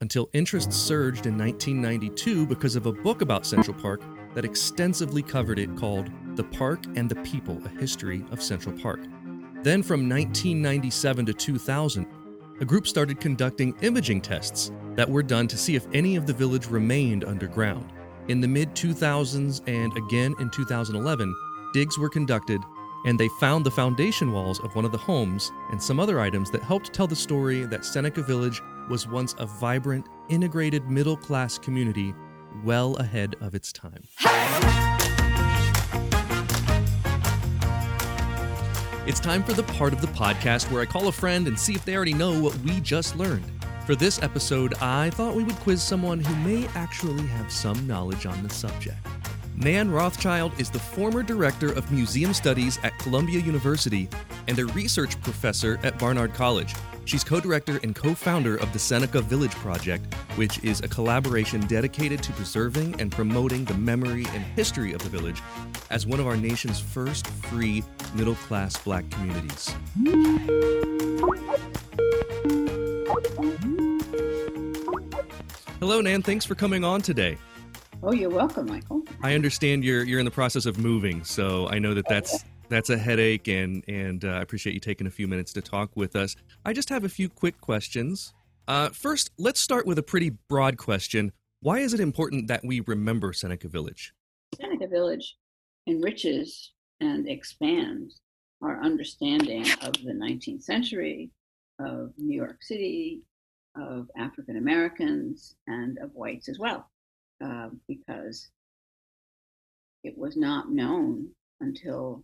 until 0.00 0.30
interest 0.32 0.72
surged 0.72 1.26
in 1.26 1.36
1992 1.36 2.46
because 2.46 2.74
of 2.74 2.86
a 2.86 2.92
book 2.92 3.20
about 3.20 3.44
Central 3.44 3.76
Park 3.76 4.02
that 4.34 4.46
extensively 4.46 5.22
covered 5.22 5.58
it 5.58 5.76
called 5.76 6.10
The 6.36 6.44
Park 6.44 6.84
and 6.96 7.08
the 7.08 7.16
People 7.16 7.60
A 7.66 7.68
History 7.68 8.24
of 8.30 8.42
Central 8.42 8.74
Park. 8.78 9.00
Then, 9.62 9.82
from 9.82 10.08
1997 10.08 11.26
to 11.26 11.34
2000, 11.34 12.06
a 12.60 12.64
group 12.64 12.86
started 12.86 13.20
conducting 13.20 13.76
imaging 13.82 14.22
tests 14.22 14.72
that 14.94 15.08
were 15.08 15.22
done 15.22 15.46
to 15.48 15.58
see 15.58 15.76
if 15.76 15.86
any 15.92 16.16
of 16.16 16.26
the 16.26 16.32
village 16.32 16.66
remained 16.66 17.24
underground. 17.24 17.92
In 18.28 18.40
the 18.40 18.48
mid 18.48 18.74
2000s 18.74 19.60
and 19.66 19.94
again 19.98 20.34
in 20.40 20.48
2011, 20.50 21.34
digs 21.74 21.98
were 21.98 22.08
conducted 22.08 22.60
and 23.04 23.18
they 23.18 23.28
found 23.40 23.64
the 23.64 23.70
foundation 23.70 24.32
walls 24.32 24.60
of 24.60 24.74
one 24.74 24.84
of 24.84 24.92
the 24.92 24.98
homes 24.98 25.50
and 25.70 25.82
some 25.82 25.98
other 25.98 26.20
items 26.20 26.50
that 26.50 26.62
helped 26.62 26.92
tell 26.92 27.06
the 27.06 27.16
story 27.16 27.64
that 27.64 27.84
Seneca 27.84 28.22
Village 28.22 28.62
was 28.88 29.06
once 29.06 29.34
a 29.38 29.46
vibrant, 29.46 30.06
integrated 30.28 30.88
middle 30.88 31.16
class 31.16 31.58
community 31.58 32.14
well 32.64 32.96
ahead 32.96 33.36
of 33.40 33.54
its 33.54 33.72
time. 33.72 34.02
It's 39.06 39.18
time 39.18 39.42
for 39.42 39.52
the 39.54 39.64
part 39.64 39.92
of 39.92 40.00
the 40.00 40.06
podcast 40.08 40.70
where 40.70 40.82
I 40.82 40.86
call 40.86 41.08
a 41.08 41.12
friend 41.12 41.48
and 41.48 41.58
see 41.58 41.74
if 41.74 41.84
they 41.84 41.96
already 41.96 42.14
know 42.14 42.38
what 42.40 42.56
we 42.58 42.80
just 42.80 43.16
learned. 43.16 43.44
For 43.86 43.96
this 43.96 44.22
episode, 44.22 44.74
I 44.74 45.10
thought 45.10 45.34
we 45.34 45.42
would 45.42 45.56
quiz 45.56 45.82
someone 45.82 46.20
who 46.20 46.34
may 46.46 46.68
actually 46.76 47.26
have 47.26 47.50
some 47.50 47.86
knowledge 47.86 48.26
on 48.26 48.40
the 48.42 48.50
subject. 48.50 48.98
Nan 49.60 49.90
Rothschild 49.90 50.58
is 50.58 50.70
the 50.70 50.78
former 50.78 51.22
director 51.22 51.70
of 51.72 51.92
museum 51.92 52.32
studies 52.32 52.78
at 52.82 52.98
Columbia 52.98 53.40
University 53.40 54.08
and 54.48 54.58
a 54.58 54.64
research 54.64 55.20
professor 55.20 55.78
at 55.82 55.98
Barnard 55.98 56.32
College. 56.32 56.74
She's 57.04 57.22
co 57.22 57.40
director 57.40 57.78
and 57.82 57.94
co 57.94 58.14
founder 58.14 58.56
of 58.56 58.72
the 58.72 58.78
Seneca 58.78 59.20
Village 59.20 59.50
Project, 59.50 60.14
which 60.36 60.64
is 60.64 60.80
a 60.80 60.88
collaboration 60.88 61.60
dedicated 61.66 62.22
to 62.22 62.32
preserving 62.32 62.98
and 63.02 63.12
promoting 63.12 63.66
the 63.66 63.74
memory 63.74 64.24
and 64.32 64.42
history 64.56 64.94
of 64.94 65.02
the 65.02 65.10
village 65.10 65.42
as 65.90 66.06
one 66.06 66.20
of 66.20 66.26
our 66.26 66.38
nation's 66.38 66.80
first 66.80 67.26
free 67.26 67.84
middle 68.14 68.36
class 68.36 68.78
black 68.78 69.10
communities. 69.10 69.74
Hello, 75.80 76.00
Nan. 76.00 76.22
Thanks 76.22 76.46
for 76.46 76.54
coming 76.54 76.82
on 76.82 77.02
today. 77.02 77.36
Oh, 78.02 78.12
you're 78.12 78.30
welcome, 78.30 78.66
Michael. 78.66 79.02
I 79.22 79.34
understand 79.34 79.84
you're 79.84 80.04
you're 80.04 80.20
in 80.20 80.24
the 80.24 80.30
process 80.30 80.64
of 80.64 80.78
moving, 80.78 81.22
so 81.22 81.68
I 81.68 81.78
know 81.78 81.92
that 81.92 82.08
that's 82.08 82.44
that's 82.70 82.88
a 82.88 82.96
headache, 82.96 83.46
and 83.46 83.84
and 83.88 84.24
uh, 84.24 84.28
I 84.28 84.40
appreciate 84.40 84.72
you 84.72 84.80
taking 84.80 85.06
a 85.06 85.10
few 85.10 85.28
minutes 85.28 85.52
to 85.52 85.60
talk 85.60 85.90
with 85.96 86.16
us. 86.16 86.34
I 86.64 86.72
just 86.72 86.88
have 86.88 87.04
a 87.04 87.10
few 87.10 87.28
quick 87.28 87.60
questions. 87.60 88.32
Uh, 88.66 88.88
first, 88.88 89.30
let's 89.36 89.60
start 89.60 89.86
with 89.86 89.98
a 89.98 90.02
pretty 90.02 90.30
broad 90.48 90.78
question. 90.78 91.32
Why 91.60 91.80
is 91.80 91.92
it 91.92 92.00
important 92.00 92.48
that 92.48 92.64
we 92.64 92.80
remember 92.80 93.34
Seneca 93.34 93.68
Village? 93.68 94.14
Seneca 94.54 94.86
Village 94.86 95.36
enriches 95.86 96.72
and 97.00 97.28
expands 97.28 98.22
our 98.62 98.82
understanding 98.82 99.66
of 99.82 99.92
the 99.92 100.12
19th 100.12 100.62
century, 100.62 101.30
of 101.78 102.12
New 102.16 102.34
York 102.34 102.62
City, 102.62 103.20
of 103.76 104.10
African 104.16 104.56
Americans, 104.56 105.54
and 105.66 105.98
of 105.98 106.10
whites 106.14 106.48
as 106.48 106.58
well. 106.58 106.88
Uh, 107.42 107.70
because 107.88 108.50
it 110.04 110.16
was 110.16 110.36
not 110.36 110.70
known 110.70 111.26
until 111.60 112.22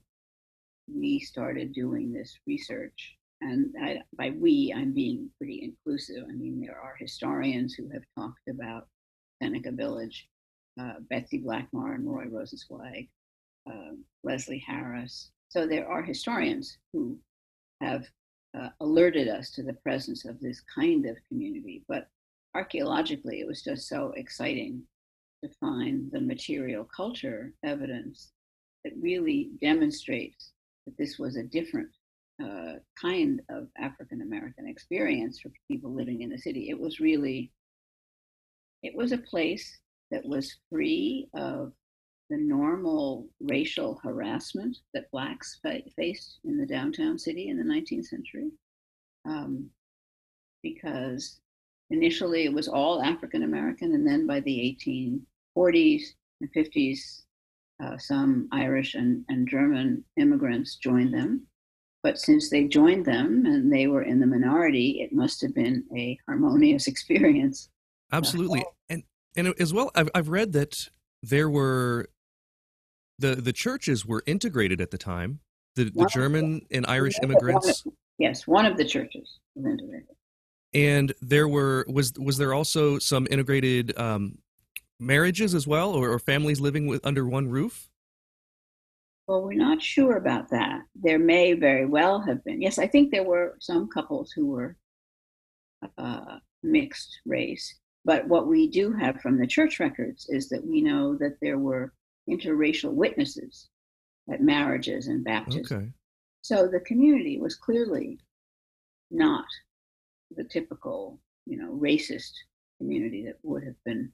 we 0.92 1.18
started 1.20 1.72
doing 1.72 2.12
this 2.12 2.38
research. 2.46 3.16
And 3.40 3.74
I, 3.82 4.02
by 4.16 4.30
we, 4.30 4.74
I'm 4.76 4.92
being 4.92 5.30
pretty 5.38 5.62
inclusive. 5.62 6.24
I 6.28 6.32
mean, 6.32 6.60
there 6.60 6.78
are 6.78 6.96
historians 6.98 7.74
who 7.74 7.88
have 7.90 8.02
talked 8.18 8.48
about 8.48 8.88
Seneca 9.42 9.72
Village, 9.72 10.28
uh, 10.78 10.94
Betsy 11.08 11.40
Blackmar 11.40 11.94
and 11.94 12.06
Roy 12.06 12.26
Rosenzweig, 12.26 13.08
uh, 13.70 13.92
Leslie 14.22 14.64
Harris. 14.66 15.30
So 15.48 15.66
there 15.66 15.88
are 15.88 16.02
historians 16.02 16.76
who 16.92 17.18
have 17.80 18.04
uh, 18.58 18.68
alerted 18.80 19.28
us 19.28 19.50
to 19.52 19.62
the 19.62 19.74
presence 19.74 20.26
of 20.26 20.40
this 20.40 20.60
kind 20.74 21.06
of 21.06 21.16
community. 21.28 21.84
But 21.88 22.08
archaeologically, 22.54 23.40
it 23.40 23.46
was 23.46 23.62
just 23.62 23.88
so 23.88 24.12
exciting 24.16 24.82
find 25.60 26.10
the 26.12 26.20
material 26.20 26.84
culture 26.84 27.52
evidence 27.64 28.32
that 28.84 28.92
really 29.00 29.50
demonstrates 29.60 30.52
that 30.86 30.96
this 30.98 31.18
was 31.18 31.36
a 31.36 31.42
different 31.42 31.88
uh, 32.42 32.74
kind 33.00 33.40
of 33.50 33.68
African 33.78 34.22
American 34.22 34.68
experience 34.68 35.40
for 35.40 35.50
people 35.68 35.94
living 35.94 36.22
in 36.22 36.30
the 36.30 36.38
city. 36.38 36.68
It 36.68 36.78
was 36.78 37.00
really, 37.00 37.50
it 38.82 38.94
was 38.94 39.12
a 39.12 39.18
place 39.18 39.78
that 40.10 40.24
was 40.24 40.56
free 40.70 41.28
of 41.34 41.72
the 42.28 42.36
normal 42.36 43.28
racial 43.40 44.00
harassment 44.02 44.76
that 44.92 45.10
blacks 45.10 45.58
fa- 45.62 45.82
faced 45.96 46.40
in 46.44 46.58
the 46.58 46.66
downtown 46.66 47.18
city 47.18 47.48
in 47.48 47.56
the 47.56 47.64
19th 47.64 48.06
century. 48.06 48.50
Um, 49.24 49.70
because 50.62 51.40
initially 51.90 52.44
it 52.44 52.52
was 52.52 52.68
all 52.68 53.02
African 53.02 53.42
American, 53.42 53.94
and 53.94 54.06
then 54.06 54.26
by 54.26 54.40
the 54.40 54.76
1840s 55.56 56.02
and 56.40 56.52
50s, 56.52 57.22
uh, 57.82 57.98
some 57.98 58.48
Irish 58.52 58.94
and, 58.94 59.24
and 59.28 59.48
German 59.48 60.04
immigrants 60.16 60.76
joined 60.76 61.12
them. 61.12 61.46
But 62.02 62.18
since 62.18 62.50
they 62.50 62.64
joined 62.64 63.04
them 63.04 63.44
and 63.46 63.72
they 63.72 63.88
were 63.88 64.02
in 64.02 64.20
the 64.20 64.26
minority, 64.26 65.00
it 65.00 65.12
must 65.12 65.40
have 65.42 65.54
been 65.54 65.84
a 65.96 66.18
harmonious 66.26 66.86
experience. 66.92 67.68
Absolutely, 68.12 68.60
uh, 68.60 68.70
and 68.90 69.02
and 69.36 69.54
as 69.58 69.74
well, 69.74 69.90
I've 69.96 70.08
I've 70.14 70.28
read 70.28 70.52
that 70.52 70.88
there 71.24 71.50
were 71.50 72.06
the 73.18 73.34
the 73.34 73.52
churches 73.52 74.06
were 74.06 74.22
integrated 74.26 74.80
at 74.80 74.92
the 74.92 74.98
time. 74.98 75.40
The 75.74 75.90
the 75.90 76.08
German 76.12 76.64
and 76.70 76.86
Irish 76.86 77.16
immigrants. 77.22 77.84
Yes, 78.18 78.46
one 78.46 78.64
of 78.64 78.76
the 78.76 78.84
churches 78.84 79.40
was 79.56 79.66
integrated. 79.66 80.06
And 80.72 81.12
there 81.20 81.48
were 81.48 81.84
was 81.88 82.12
was 82.12 82.38
there 82.38 82.54
also 82.54 83.00
some 83.00 83.26
integrated 83.30 83.98
um, 83.98 84.38
marriages 84.98 85.54
as 85.54 85.66
well, 85.66 85.92
or, 85.92 86.10
or 86.10 86.18
families 86.18 86.60
living 86.60 86.86
with 86.86 87.04
under 87.06 87.26
one 87.26 87.48
roof? 87.48 87.88
Well, 89.26 89.42
we're 89.42 89.58
not 89.58 89.82
sure 89.82 90.16
about 90.16 90.50
that. 90.50 90.82
There 90.94 91.18
may 91.18 91.54
very 91.54 91.84
well 91.86 92.20
have 92.20 92.44
been. 92.44 92.62
Yes, 92.62 92.78
I 92.78 92.86
think 92.86 93.10
there 93.10 93.24
were 93.24 93.56
some 93.60 93.88
couples 93.88 94.30
who 94.30 94.46
were 94.46 94.76
uh, 95.98 96.38
mixed 96.62 97.20
race. 97.26 97.78
But 98.04 98.28
what 98.28 98.46
we 98.46 98.68
do 98.68 98.92
have 98.92 99.20
from 99.20 99.36
the 99.36 99.46
church 99.46 99.80
records 99.80 100.26
is 100.28 100.48
that 100.50 100.64
we 100.64 100.80
know 100.80 101.16
that 101.16 101.38
there 101.42 101.58
were 101.58 101.92
interracial 102.30 102.92
witnesses 102.92 103.68
at 104.32 104.40
marriages 104.40 105.08
and 105.08 105.24
baptisms. 105.24 105.72
Okay. 105.72 105.88
So 106.42 106.68
the 106.68 106.80
community 106.80 107.40
was 107.40 107.56
clearly 107.56 108.20
not 109.10 109.44
the 110.36 110.44
typical, 110.44 111.20
you 111.46 111.56
know, 111.56 111.72
racist 111.72 112.32
community 112.78 113.24
that 113.26 113.38
would 113.42 113.64
have 113.64 113.82
been 113.84 114.12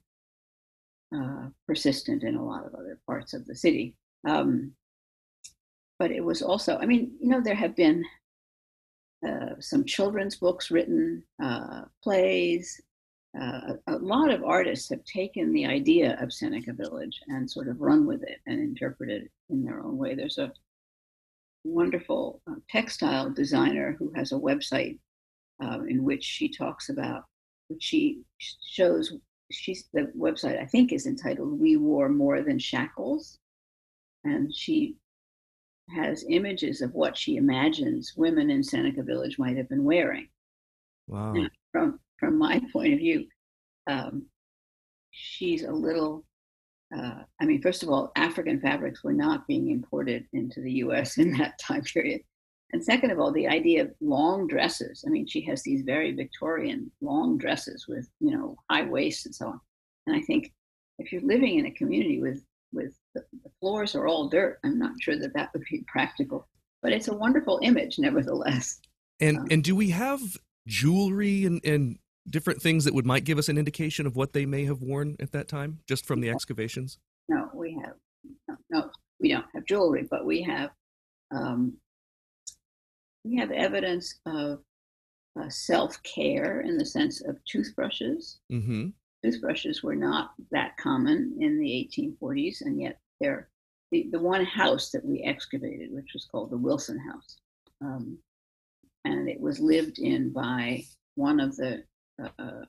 uh, 1.15 1.47
persistent 1.67 2.23
in 2.23 2.35
a 2.35 2.43
lot 2.43 2.65
of 2.65 2.73
other 2.73 2.99
parts 3.05 3.33
of 3.33 3.45
the 3.45 3.55
city. 3.55 3.95
Um, 4.27 4.71
but 5.99 6.11
it 6.11 6.23
was 6.23 6.41
also, 6.41 6.77
I 6.77 6.85
mean, 6.85 7.11
you 7.19 7.29
know, 7.29 7.41
there 7.41 7.55
have 7.55 7.75
been 7.75 8.03
uh, 9.27 9.55
some 9.59 9.85
children's 9.85 10.35
books 10.37 10.71
written, 10.71 11.23
uh, 11.41 11.83
plays. 12.03 12.81
Uh, 13.39 13.73
a 13.87 13.97
lot 13.97 14.29
of 14.29 14.43
artists 14.43 14.89
have 14.89 15.03
taken 15.05 15.53
the 15.53 15.65
idea 15.65 16.17
of 16.19 16.33
Seneca 16.33 16.73
Village 16.73 17.21
and 17.27 17.49
sort 17.49 17.67
of 17.67 17.79
run 17.79 18.05
with 18.05 18.23
it 18.23 18.39
and 18.47 18.59
interpreted 18.59 19.23
it 19.23 19.31
in 19.49 19.63
their 19.63 19.81
own 19.83 19.97
way. 19.97 20.15
There's 20.15 20.39
a 20.39 20.51
wonderful 21.63 22.41
uh, 22.49 22.55
textile 22.69 23.29
designer 23.29 23.95
who 23.97 24.11
has 24.15 24.31
a 24.31 24.35
website 24.35 24.97
in 25.87 26.03
which 26.03 26.23
she 26.23 26.49
talks 26.49 26.89
about, 26.89 27.23
which 27.69 27.81
she 27.81 28.21
shows 28.39 29.13
she's 29.53 29.85
the 29.93 30.11
website 30.17 30.61
I 30.61 30.65
think 30.65 30.91
is 30.91 31.05
entitled 31.05 31.59
"We 31.59 31.77
Wore 31.77 32.09
More 32.09 32.41
Than 32.41 32.59
Shackles," 32.59 33.39
and 34.23 34.53
she 34.53 34.95
has 35.89 36.25
images 36.29 36.81
of 36.81 36.93
what 36.93 37.17
she 37.17 37.35
imagines 37.35 38.13
women 38.15 38.49
in 38.49 38.63
Seneca 38.63 39.03
Village 39.03 39.37
might 39.37 39.57
have 39.57 39.69
been 39.69 39.83
wearing. 39.83 40.27
Wow! 41.07 41.33
Now, 41.33 41.47
from 41.71 41.99
from 42.19 42.37
my 42.37 42.61
point 42.73 42.93
of 42.93 42.99
view, 42.99 43.27
um, 43.87 44.25
she's 45.11 45.63
a 45.63 45.71
little. 45.71 46.25
Uh, 46.95 47.23
I 47.41 47.45
mean, 47.45 47.61
first 47.61 47.81
of 47.81 47.89
all, 47.89 48.11
African 48.15 48.59
fabrics 48.61 49.03
were 49.03 49.13
not 49.13 49.47
being 49.47 49.71
imported 49.71 50.25
into 50.33 50.61
the 50.61 50.73
U.S. 50.73 51.17
in 51.17 51.35
that 51.37 51.57
time 51.59 51.81
period. 51.81 52.21
And 52.73 52.83
second 52.83 53.11
of 53.11 53.19
all, 53.19 53.31
the 53.31 53.47
idea 53.47 53.83
of 53.83 53.93
long 54.01 54.47
dresses. 54.47 55.03
I 55.05 55.11
mean, 55.11 55.27
she 55.27 55.41
has 55.45 55.61
these 55.61 55.83
very 55.83 56.11
Victorian 56.11 56.91
long 57.01 57.37
dresses 57.37 57.85
with, 57.87 58.09
you 58.19 58.35
know, 58.35 58.55
high 58.69 58.83
waists 58.83 59.27
and 59.27 59.35
so 59.35 59.47
on. 59.47 59.61
And 60.07 60.15
I 60.15 60.21
think 60.21 60.51
if 60.97 61.11
you're 61.11 61.21
living 61.21 61.59
in 61.59 61.67
a 61.67 61.71
community 61.71 62.19
with 62.19 62.43
with 62.73 62.97
the, 63.13 63.23
the 63.43 63.51
floors 63.59 63.93
are 63.93 64.07
all 64.07 64.27
dirt, 64.27 64.57
I'm 64.63 64.79
not 64.79 64.93
sure 64.99 65.17
that 65.19 65.35
that 65.35 65.51
would 65.53 65.63
be 65.69 65.85
practical. 65.87 66.47
But 66.81 66.93
it's 66.93 67.07
a 67.07 67.15
wonderful 67.15 67.59
image, 67.61 67.99
nevertheless. 67.99 68.79
And 69.19 69.37
um, 69.37 69.47
and 69.51 69.63
do 69.63 69.75
we 69.75 69.91
have 69.91 70.19
jewelry 70.67 71.45
and 71.45 71.63
and 71.63 71.99
different 72.27 72.59
things 72.59 72.85
that 72.85 72.93
would 72.95 73.05
might 73.05 73.23
give 73.23 73.37
us 73.37 73.49
an 73.49 73.57
indication 73.59 74.07
of 74.07 74.15
what 74.15 74.33
they 74.33 74.47
may 74.47 74.65
have 74.65 74.81
worn 74.81 75.15
at 75.19 75.31
that 75.33 75.47
time, 75.47 75.79
just 75.87 76.07
from 76.07 76.21
the 76.21 76.29
excavations? 76.31 76.97
No, 77.29 77.49
we 77.53 77.79
have 77.85 77.93
no, 78.47 78.57
no 78.71 78.89
we 79.19 79.29
don't 79.29 79.45
have 79.53 79.65
jewelry, 79.65 80.07
but 80.09 80.25
we 80.25 80.41
have 80.41 80.71
um, 81.31 81.77
we 83.23 83.37
have 83.37 83.51
evidence 83.51 84.19
of 84.25 84.59
uh, 85.39 85.49
self 85.49 86.01
care 86.03 86.61
in 86.61 86.77
the 86.77 86.85
sense 86.85 87.21
of 87.21 87.43
toothbrushes. 87.45 88.39
Mm-hmm. 88.51 88.89
Toothbrushes 89.23 89.81
were 89.83 89.95
not 89.95 90.31
that 90.51 90.75
common 90.77 91.37
in 91.39 91.59
the 91.59 91.89
1840s, 91.95 92.61
and 92.61 92.81
yet 92.81 92.99
they're 93.19 93.49
the, 93.91 94.09
the 94.11 94.19
one 94.19 94.43
house 94.43 94.89
that 94.89 95.05
we 95.05 95.21
excavated, 95.21 95.93
which 95.93 96.11
was 96.13 96.25
called 96.25 96.49
the 96.49 96.57
Wilson 96.57 96.99
House. 96.99 97.37
Um, 97.81 98.17
and 99.05 99.29
it 99.29 99.39
was 99.39 99.59
lived 99.59 99.99
in 99.99 100.31
by 100.31 100.83
one 101.15 101.39
of 101.39 101.55
the 101.55 101.83
uh, 102.21 102.65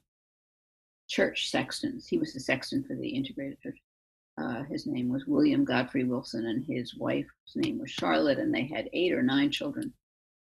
church 1.08 1.50
sextons. 1.50 2.06
He 2.06 2.18
was 2.18 2.34
the 2.34 2.40
sexton 2.40 2.84
for 2.84 2.94
the 2.94 3.08
integrated 3.08 3.60
church. 3.60 3.78
Uh, 4.36 4.64
his 4.64 4.86
name 4.86 5.08
was 5.08 5.26
William 5.26 5.64
Godfrey 5.64 6.04
Wilson, 6.04 6.46
and 6.46 6.64
his 6.64 6.96
wife's 6.96 7.28
name 7.54 7.78
was 7.78 7.90
Charlotte, 7.90 8.38
and 8.38 8.52
they 8.52 8.66
had 8.66 8.90
eight 8.92 9.12
or 9.12 9.22
nine 9.22 9.50
children. 9.50 9.92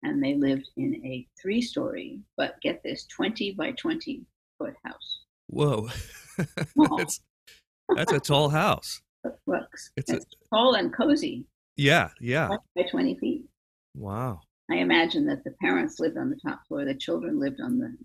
And 0.04 0.24
they 0.24 0.36
lived 0.36 0.70
in 0.78 1.02
a 1.04 1.28
three 1.42 1.62
story, 1.62 2.20
but 2.38 2.62
get 2.62 2.82
this, 2.84 3.06
20 3.08 3.54
by 3.54 3.72
20 3.72 4.24
foot 4.58 4.76
house. 4.84 5.20
Whoa. 5.48 5.90
that's, 6.98 7.20
that's 7.96 8.12
a 8.12 8.20
tall 8.20 8.50
house. 8.50 9.02
Looks, 9.46 9.92
it's, 9.98 10.12
it's 10.12 10.26
a, 10.26 10.56
tall 10.56 10.76
and 10.76 10.94
cozy. 10.94 11.46
Yeah, 11.76 12.10
yeah. 12.22 12.50
By 12.76 12.84
20 12.84 13.18
feet. 13.20 13.46
Wow. 13.96 14.42
I 14.72 14.76
imagine 14.76 15.26
that 15.28 15.44
the 15.44 15.52
parents 15.62 16.00
lived 16.00 16.18
on 16.18 16.30
the 16.30 16.36
top 16.36 16.62
floor, 16.68 16.86
the 16.86 16.94
children 16.94 17.40
lived 17.40 17.62
on 17.62 17.80
the 17.80 17.96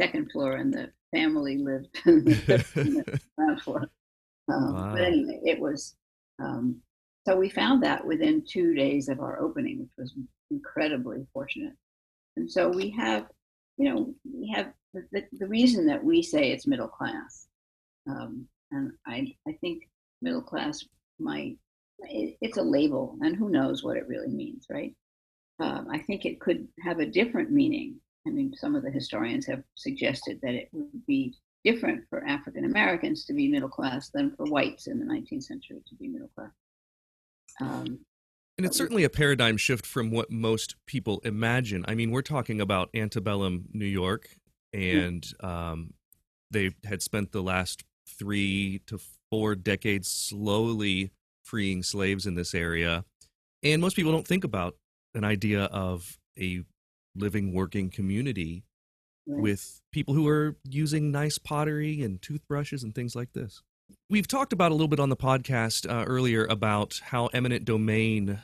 second 0.00 0.30
floor, 0.30 0.52
and 0.52 0.72
the 0.72 0.90
family 1.10 1.58
lived 1.58 1.88
on 2.06 2.24
the 2.24 3.20
ground 3.36 3.62
floor. 3.62 3.90
Um, 4.52 4.74
wow. 4.74 4.92
But 4.92 5.02
anyway, 5.02 5.40
it 5.44 5.60
was. 5.60 5.96
Um, 6.38 6.80
so 7.26 7.36
we 7.36 7.48
found 7.48 7.82
that 7.82 8.04
within 8.04 8.44
two 8.46 8.74
days 8.74 9.08
of 9.08 9.20
our 9.20 9.40
opening, 9.40 9.80
which 9.80 9.90
was 9.96 10.14
incredibly 10.50 11.26
fortunate. 11.32 11.74
And 12.36 12.50
so 12.50 12.68
we 12.68 12.90
have, 12.90 13.26
you 13.76 13.88
know, 13.88 14.14
we 14.24 14.50
have 14.54 14.72
the, 14.92 15.24
the 15.32 15.46
reason 15.46 15.86
that 15.86 16.02
we 16.02 16.22
say 16.22 16.50
it's 16.50 16.66
middle 16.66 16.88
class. 16.88 17.46
Um, 18.08 18.46
and 18.72 18.92
I, 19.06 19.34
I 19.46 19.52
think 19.60 19.84
middle 20.20 20.42
class 20.42 20.84
might, 21.20 21.56
it, 22.00 22.36
it's 22.40 22.58
a 22.58 22.62
label, 22.62 23.16
and 23.20 23.36
who 23.36 23.50
knows 23.50 23.84
what 23.84 23.96
it 23.96 24.08
really 24.08 24.30
means, 24.30 24.66
right? 24.70 24.94
Um, 25.60 25.88
I 25.90 25.98
think 25.98 26.24
it 26.24 26.40
could 26.40 26.66
have 26.82 26.98
a 26.98 27.06
different 27.06 27.52
meaning. 27.52 28.00
I 28.26 28.30
mean, 28.30 28.52
some 28.54 28.74
of 28.74 28.82
the 28.82 28.90
historians 28.90 29.46
have 29.46 29.62
suggested 29.76 30.40
that 30.42 30.54
it 30.54 30.68
would 30.72 31.06
be 31.06 31.34
different 31.64 32.04
for 32.08 32.24
African 32.26 32.64
Americans 32.64 33.24
to 33.26 33.32
be 33.32 33.48
middle 33.48 33.68
class 33.68 34.10
than 34.10 34.34
for 34.34 34.46
whites 34.46 34.88
in 34.88 34.98
the 34.98 35.04
19th 35.04 35.44
century 35.44 35.80
to 35.86 35.94
be 35.94 36.08
middle 36.08 36.30
class. 36.34 36.50
Um, 37.60 38.00
and 38.58 38.66
it's 38.66 38.76
certainly 38.76 39.04
a 39.04 39.10
paradigm 39.10 39.56
shift 39.56 39.86
from 39.86 40.10
what 40.10 40.30
most 40.30 40.76
people 40.86 41.20
imagine. 41.24 41.84
I 41.88 41.94
mean, 41.94 42.10
we're 42.10 42.22
talking 42.22 42.60
about 42.60 42.90
antebellum 42.94 43.66
New 43.72 43.86
York, 43.86 44.36
and 44.72 45.26
um, 45.40 45.94
they 46.50 46.72
had 46.84 47.02
spent 47.02 47.32
the 47.32 47.42
last 47.42 47.82
three 48.06 48.82
to 48.86 49.00
four 49.30 49.54
decades 49.54 50.08
slowly 50.08 51.12
freeing 51.44 51.82
slaves 51.82 52.26
in 52.26 52.34
this 52.34 52.54
area. 52.54 53.04
And 53.62 53.80
most 53.80 53.96
people 53.96 54.12
don't 54.12 54.26
think 54.26 54.44
about 54.44 54.76
an 55.14 55.24
idea 55.24 55.64
of 55.64 56.18
a 56.38 56.62
living, 57.14 57.52
working 57.52 57.90
community 57.90 58.64
with 59.26 59.80
people 59.92 60.14
who 60.14 60.26
are 60.28 60.56
using 60.68 61.10
nice 61.10 61.38
pottery 61.38 62.02
and 62.02 62.20
toothbrushes 62.20 62.82
and 62.82 62.94
things 62.94 63.14
like 63.14 63.32
this. 63.32 63.62
We've 64.10 64.28
talked 64.28 64.52
about 64.52 64.70
a 64.70 64.74
little 64.74 64.88
bit 64.88 65.00
on 65.00 65.08
the 65.08 65.16
podcast 65.16 65.90
uh, 65.90 66.04
earlier 66.04 66.46
about 66.46 67.00
how 67.04 67.26
eminent 67.28 67.64
domain 67.64 68.40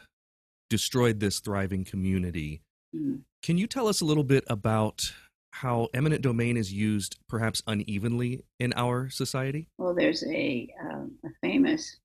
destroyed 0.70 1.20
this 1.20 1.40
thriving 1.40 1.84
community. 1.84 2.62
Mm. 2.94 3.22
Can 3.42 3.58
you 3.58 3.66
tell 3.66 3.88
us 3.88 4.00
a 4.00 4.04
little 4.04 4.24
bit 4.24 4.44
about 4.48 5.12
how 5.52 5.88
eminent 5.94 6.22
domain 6.22 6.56
is 6.56 6.72
used 6.72 7.16
perhaps 7.28 7.62
unevenly 7.66 8.44
in 8.60 8.72
our 8.76 9.08
society? 9.10 9.68
Well, 9.78 9.94
there's 9.94 10.24
a, 10.24 10.68
um, 10.80 11.12
a 11.24 11.28
famous 11.40 11.96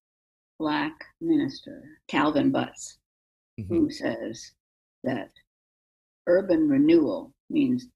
black 0.60 0.94
minister, 1.22 1.84
Calvin 2.08 2.52
Butts, 2.52 2.98
mm-hmm. 3.60 3.74
who 3.74 3.90
says 3.92 4.52
that 5.04 5.30
urban 6.28 6.70
renewal 6.70 7.32
means 7.50 7.88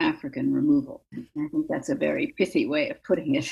African 0.00 0.52
removal. 0.52 1.04
I 1.14 1.48
think 1.50 1.66
that's 1.68 1.88
a 1.88 1.94
very 1.94 2.34
pithy 2.36 2.66
way 2.66 2.90
of 2.90 3.02
putting 3.02 3.36
it. 3.36 3.50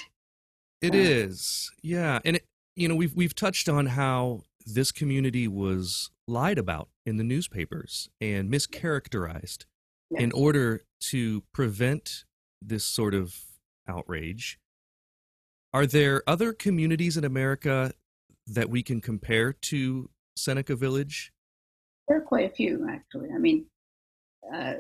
It 0.85 0.95
is, 0.95 1.71
yeah, 1.83 2.21
and 2.25 2.37
it, 2.37 2.45
you 2.77 2.89
know 2.89 2.95
we've 2.95 3.15
we've 3.15 3.35
touched 3.35 3.69
on 3.69 3.87
how 3.87 4.43
this 4.67 4.93
community 4.93 5.49
was 5.49 6.11
lied 6.27 6.59
about 6.59 6.89
in 7.07 7.17
the 7.17 7.25
newspapers 7.25 8.09
and 8.21 8.51
mischaracterized 8.51 9.65
in 10.11 10.33
order 10.33 10.83
to 11.01 11.43
prevent 11.53 12.25
this 12.63 12.85
sort 12.85 13.15
of 13.15 13.35
outrage. 13.89 14.59
Are 15.73 15.87
there 15.87 16.23
other 16.27 16.53
communities 16.53 17.17
in 17.17 17.25
America 17.25 17.93
that 18.47 18.71
we 18.71 18.83
can 18.83 19.01
compare 19.01 19.53
to 19.53 20.11
Seneca 20.37 20.77
Village? 20.77 21.33
There 22.07 22.19
are 22.19 22.23
quite 22.23 22.51
a 22.51 22.55
few, 22.55 22.87
actually. 22.89 23.31
I 23.35 23.39
mean, 23.39 23.67
uh, 24.55 24.75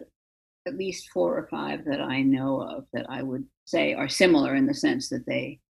at 0.66 0.76
least 0.76 1.10
four 1.10 1.36
or 1.36 1.46
five 1.48 1.84
that 1.86 2.00
I 2.00 2.22
know 2.22 2.60
of 2.60 2.86
that 2.92 3.06
I 3.08 3.22
would 3.22 3.44
say 3.64 3.94
are 3.94 4.08
similar 4.08 4.54
in 4.54 4.66
the 4.66 4.74
sense 4.74 5.08
that 5.08 5.26
they 5.26 5.60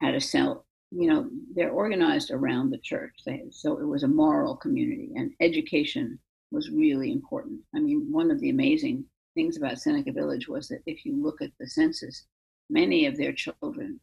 had 0.00 0.14
a 0.14 0.20
cell. 0.20 0.66
You 0.90 1.08
know, 1.08 1.28
they're 1.54 1.70
organized 1.70 2.30
around 2.30 2.70
the 2.70 2.78
church. 2.78 3.14
They, 3.26 3.44
so 3.50 3.78
it 3.78 3.86
was 3.86 4.02
a 4.02 4.08
moral 4.08 4.56
community, 4.56 5.10
and 5.16 5.32
education 5.40 6.18
was 6.50 6.70
really 6.70 7.10
important. 7.10 7.60
I 7.74 7.80
mean, 7.80 8.06
one 8.10 8.30
of 8.30 8.40
the 8.40 8.50
amazing 8.50 9.04
things 9.34 9.56
about 9.56 9.80
Seneca 9.80 10.12
Village 10.12 10.48
was 10.48 10.68
that 10.68 10.82
if 10.86 11.04
you 11.04 11.20
look 11.20 11.42
at 11.42 11.50
the 11.58 11.66
census, 11.66 12.26
many 12.70 13.06
of 13.06 13.16
their 13.16 13.32
children 13.32 13.98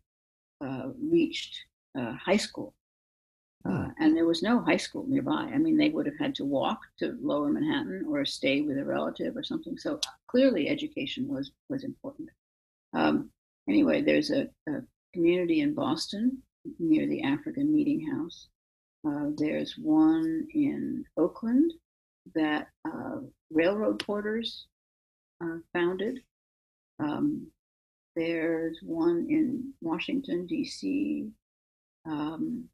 uh, 0.59 0.89
reached 0.99 1.57
uh, 1.97 2.13
high 2.13 2.37
school 2.37 2.73
uh, 3.63 3.89
and 3.99 4.15
there 4.15 4.25
was 4.25 4.41
no 4.41 4.59
high 4.61 4.77
school 4.77 5.05
nearby. 5.07 5.49
I 5.53 5.57
mean, 5.57 5.77
they 5.77 5.89
would 5.89 6.07
have 6.07 6.17
had 6.17 6.33
to 6.35 6.45
walk 6.45 6.79
to 6.99 7.17
Lower 7.21 7.49
Manhattan 7.49 8.05
or 8.09 8.25
stay 8.25 8.61
with 8.61 8.77
a 8.77 8.83
relative 8.83 9.37
or 9.37 9.43
something. 9.43 9.77
So 9.77 9.99
clearly, 10.27 10.67
education 10.67 11.27
was 11.27 11.51
was 11.69 11.83
important. 11.83 12.29
Um, 12.93 13.29
anyway, 13.69 14.01
there's 14.01 14.31
a, 14.31 14.49
a, 14.67 14.81
community 15.13 15.61
in 15.61 15.73
Boston 15.73 16.41
near 16.79 17.07
the 17.07 17.23
African 17.23 17.73
Meeting 17.73 18.07
House. 18.11 18.47
Uh, 19.07 19.29
there's 19.35 19.75
one 19.77 20.47
in 20.53 21.03
Oakland 21.17 21.73
that 22.35 22.67
uh, 22.85 23.17
railroad 23.51 24.03
porters 24.05 24.67
uh, 25.43 25.57
founded. 25.73 26.19
Um, 26.99 27.47
there's 28.15 28.77
one 28.83 29.25
in 29.29 29.73
Washington 29.81 30.45
D.C. 30.45 31.29
Um, 32.05 32.65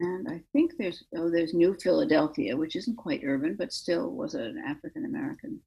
and 0.00 0.28
I 0.28 0.42
think 0.52 0.72
there's 0.76 1.04
oh 1.16 1.30
there's 1.30 1.54
New 1.54 1.74
Philadelphia, 1.74 2.56
which 2.56 2.76
isn't 2.76 2.96
quite 2.96 3.22
urban, 3.24 3.54
but 3.56 3.72
still 3.72 4.10
was 4.10 4.34
an 4.34 4.62
African 4.66 5.04
American 5.04 5.60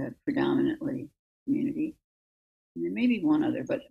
uh, 0.00 0.10
predominantly 0.24 1.08
community. 1.44 1.94
And 2.74 2.84
there 2.84 2.92
may 2.92 3.06
be 3.06 3.22
one 3.22 3.44
other, 3.44 3.64
but 3.64 3.82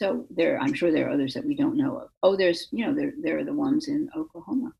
so 0.00 0.24
there 0.30 0.58
I'm 0.58 0.72
sure 0.72 0.90
there 0.90 1.08
are 1.08 1.12
others 1.12 1.34
that 1.34 1.44
we 1.44 1.54
don't 1.54 1.76
know 1.76 1.98
of. 1.98 2.08
Oh, 2.22 2.34
there's 2.34 2.68
you 2.72 2.86
know 2.86 2.94
there 2.94 3.12
there 3.22 3.38
are 3.38 3.44
the 3.44 3.52
ones 3.52 3.88
in 3.88 4.08
Oklahoma, 4.16 4.72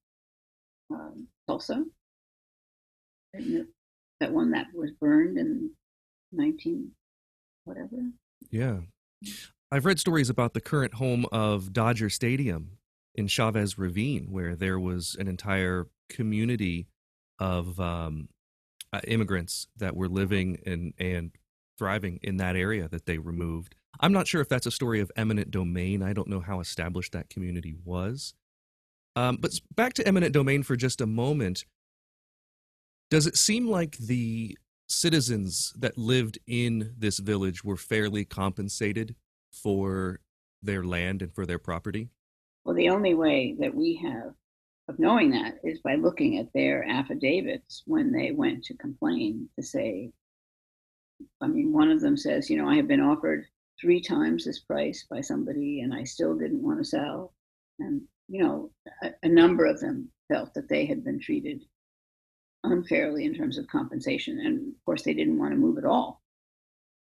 um, 0.91 1.29
Tulsa. 1.47 1.85
That 3.35 4.33
one 4.33 4.51
that 4.53 4.67
was 4.75 4.91
burned 4.99 5.39
in 5.39 5.71
19 6.33 6.91
whatever. 7.65 7.97
Yeah. 8.51 8.79
I've 9.71 9.85
read 9.85 10.01
stories 10.01 10.31
about 10.31 10.55
the 10.55 10.61
current 10.61 10.95
home 10.95 11.27
of 11.31 11.73
Dodger 11.73 12.11
Stadium 12.11 12.79
in 13.15 13.29
Chavez 13.29 13.79
Ravine, 13.79 14.29
where 14.31 14.57
there 14.57 14.81
was 14.81 15.17
an 15.19 15.29
entire 15.29 15.87
community 16.09 16.89
of 17.39 17.79
um, 17.79 18.29
uh, 18.93 19.01
immigrants 19.07 19.69
that 19.77 19.95
were 19.95 20.09
living 20.09 20.59
and 20.65 20.95
and 20.99 21.33
thriving 21.79 22.19
in 22.23 22.39
that 22.39 22.57
area 22.57 22.89
that 22.89 23.07
they 23.07 23.19
removed. 23.19 23.75
I'm 24.01 24.13
not 24.13 24.27
sure 24.27 24.41
if 24.41 24.49
that's 24.49 24.67
a 24.67 24.71
story 24.71 25.01
of 25.01 25.13
eminent 25.15 25.51
domain. 25.51 26.03
I 26.03 26.15
don't 26.15 26.29
know 26.29 26.41
how 26.41 26.61
established 26.61 27.13
that 27.13 27.29
community 27.29 27.75
was. 27.85 28.35
Um, 29.15 29.37
but 29.37 29.53
back 29.75 29.93
to 29.95 30.09
eminent 30.09 30.33
domain 30.33 30.63
for 30.63 30.75
just 30.75 31.01
a 31.01 31.07
moment. 31.07 31.65
Does 33.11 33.27
it 33.27 33.37
seem 33.37 33.69
like 33.69 33.99
the 33.99 34.57
citizens 34.89 35.73
that 35.79 35.99
lived 35.99 36.39
in 36.47 36.95
this 36.97 37.19
village 37.19 37.63
were 37.63 37.77
fairly 37.77 38.25
compensated 38.25 39.15
for 39.53 40.21
their 40.63 40.85
land 40.85 41.21
and 41.23 41.35
for 41.35 41.45
their 41.45 41.59
property? 41.59 42.09
Well, 42.65 42.75
the 42.75 42.89
only 42.89 43.15
way 43.15 43.57
that 43.59 43.75
we 43.75 43.97
have 44.03 44.33
of 44.89 44.99
knowing 44.99 45.31
that 45.31 45.59
is 45.63 45.81
by 45.81 45.97
looking 45.97 46.39
at 46.39 46.53
their 46.53 46.85
affidavits 46.85 47.83
when 47.87 48.13
they 48.13 48.33
went 48.33 48.65
to 48.65 48.77
complain 48.77 49.49
to 49.57 49.63
say, 49.65 50.11
I 51.41 51.49
mean, 51.49 51.73
one 51.73 51.91
of 51.91 52.01
them 52.01 52.17
says, 52.17 52.49
you 52.49 52.57
know, 52.57 52.69
I 52.69 52.77
have 52.77 52.89
been 52.89 53.01
offered 53.01 53.45
three 53.81 54.01
times 54.01 54.45
this 54.45 54.61
price 54.61 55.07
by 55.11 55.21
somebody 55.21 55.81
and 55.81 55.95
I 55.95 56.05
still 56.05 56.37
didn't 56.37 56.63
want 56.63 56.79
to 56.79 56.85
sell. 56.85 57.33
And, 57.79 58.03
you 58.29 58.43
know, 58.43 58.71
a, 59.03 59.11
a 59.23 59.29
number 59.29 59.65
of 59.65 59.81
them 59.81 60.11
felt 60.29 60.55
that 60.55 60.69
they 60.69 60.87
had 60.87 61.05
been 61.05 61.19
treated 61.19 61.63
unfairly 62.65 63.25
in 63.25 63.35
terms 63.35 63.59
of 63.59 63.67
compensation. 63.69 64.41
And 64.41 64.69
of 64.69 64.85
course, 64.85 65.03
they 65.03 65.15
didn't 65.15 65.39
want 65.39 65.53
to 65.53 65.59
move 65.59 65.79
at 65.79 65.85
all. 65.85 66.23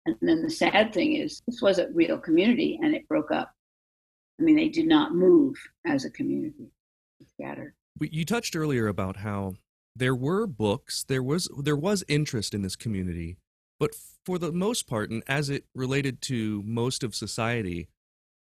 And 0.05 0.17
then 0.21 0.43
the 0.43 0.51
sad 0.51 0.93
thing 0.93 1.15
is, 1.15 1.43
this 1.47 1.61
was 1.61 1.79
a 1.79 1.89
real 1.93 2.19
community 2.19 2.79
and 2.83 2.95
it 2.95 3.09
broke 3.09 3.33
up. 3.33 3.53
I 4.39 4.43
mean, 4.43 4.57
they 4.57 4.69
did 4.69 4.87
not 4.87 5.15
move 5.15 5.57
as 5.87 6.05
a 6.05 6.11
community, 6.11 6.71
scattered. 7.27 7.75
You 8.01 8.25
touched 8.25 8.55
earlier 8.55 8.87
about 8.87 9.17
how 9.17 9.55
there 9.97 10.15
were 10.15 10.47
books, 10.47 11.05
there 11.09 11.23
was 11.23 11.49
there 11.63 11.77
was 11.77 12.05
interest 12.07 12.53
in 12.53 12.61
this 12.61 12.77
community, 12.77 13.39
but 13.79 13.95
for 14.25 14.39
the 14.39 14.53
most 14.53 14.87
part, 14.87 15.11
and 15.11 15.23
as 15.27 15.51
it 15.51 15.65
related 15.75 16.21
to 16.23 16.63
most 16.65 17.05
of 17.05 17.15
society, 17.15 17.89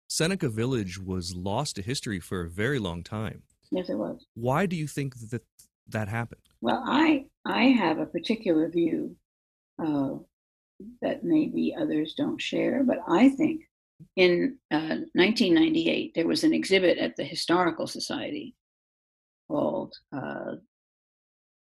Seneca 0.09 0.49
Village 0.49 0.99
was 0.99 1.35
lost 1.35 1.77
to 1.77 1.83
history 1.83 2.21
for 2.21 2.43
a 2.43 2.51
very 2.51 2.79
long 2.79 3.03
time. 3.03 3.43
Yes, 3.71 3.89
it 3.89 3.99
was. 3.99 4.25
Why 4.35 4.67
do 4.67 4.77
you 4.77 4.87
think 4.87 5.15
that 5.31 5.43
that 5.89 6.09
happened? 6.09 6.43
Well, 6.61 6.83
I 6.87 7.27
I 7.45 7.65
have 7.65 7.99
a 7.99 8.07
particular 8.07 8.69
view 8.69 9.17
uh, 9.83 10.15
that 11.03 11.25
maybe 11.25 11.75
others 11.79 12.15
don't 12.17 12.41
share, 12.41 12.85
but 12.85 12.99
I 13.09 13.31
think 13.31 13.63
in 14.17 14.59
uh, 14.71 15.03
1998 15.15 16.13
there 16.15 16.27
was 16.27 16.45
an 16.45 16.53
exhibit 16.53 16.99
at 16.99 17.17
the 17.17 17.25
Historical 17.25 17.87
Society 17.87 18.55
called 19.49 19.95
uh, 20.17 20.57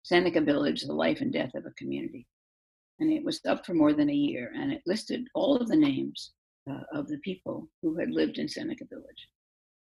Seneca 0.04 0.41
Village: 0.41 0.82
The 0.84 0.93
Life 0.93 1.21
and 1.21 1.32
Death 1.32 1.56
of 1.56 1.65
a 1.65 1.71
Community, 1.71 2.28
and 2.99 3.12
it 3.12 3.23
was 3.23 3.39
up 3.47 3.65
for 3.65 3.73
more 3.73 3.93
than 3.93 4.10
a 4.10 4.13
year, 4.13 4.51
and 4.56 4.71
it 4.71 4.82
listed 4.86 5.27
all 5.34 5.58
of 5.58 5.67
the 5.67 5.75
names 5.75 6.32
uh, 6.69 6.84
of 6.93 7.08
the 7.08 7.17
people 7.19 7.67
who 7.82 7.97
had 7.97 8.12
lived 8.12 8.38
in 8.38 8.47
Seneca 8.47 8.86
Village, 8.89 9.27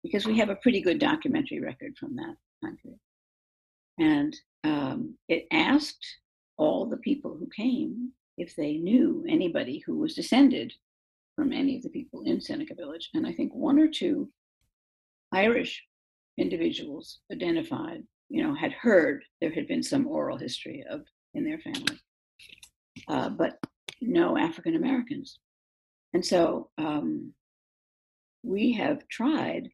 because 0.02 0.26
we 0.26 0.38
have 0.38 0.48
a 0.50 0.56
pretty 0.56 0.80
good 0.80 0.98
documentary 0.98 1.60
record 1.60 1.96
from 1.98 2.16
that 2.16 2.34
time 2.62 2.76
period. 2.82 3.00
And 3.98 4.36
um, 4.64 5.14
it 5.28 5.46
asked 5.52 6.06
all 6.56 6.86
the 6.86 6.96
people 6.98 7.36
who 7.38 7.48
came 7.54 8.12
if 8.38 8.56
they 8.56 8.74
knew 8.74 9.24
anybody 9.28 9.82
who 9.84 9.98
was 9.98 10.14
descended 10.14 10.72
from 11.36 11.52
any 11.52 11.76
of 11.76 11.82
the 11.82 11.90
people 11.90 12.22
in 12.22 12.40
Seneca 12.40 12.74
Village. 12.74 13.10
And 13.14 13.26
I 13.26 13.32
think 13.32 13.52
one 13.54 13.78
or 13.78 13.88
two 13.88 14.30
Irish 15.32 15.82
individuals 16.38 17.20
identified, 17.32 18.02
you 18.28 18.42
know, 18.42 18.54
had 18.54 18.72
heard 18.72 19.22
there 19.40 19.52
had 19.52 19.68
been 19.68 19.82
some 19.82 20.06
oral 20.06 20.38
history 20.38 20.84
of 20.90 21.02
in 21.34 21.44
their 21.44 21.58
family, 21.58 21.98
uh, 23.10 23.28
but 23.28 23.58
no 24.00 24.38
African 24.38 24.76
Americans. 24.76 25.40
And 26.14 26.24
so 26.24 26.70
um, 26.78 27.34
we 28.44 28.72
have 28.72 29.06
tried 29.08 29.68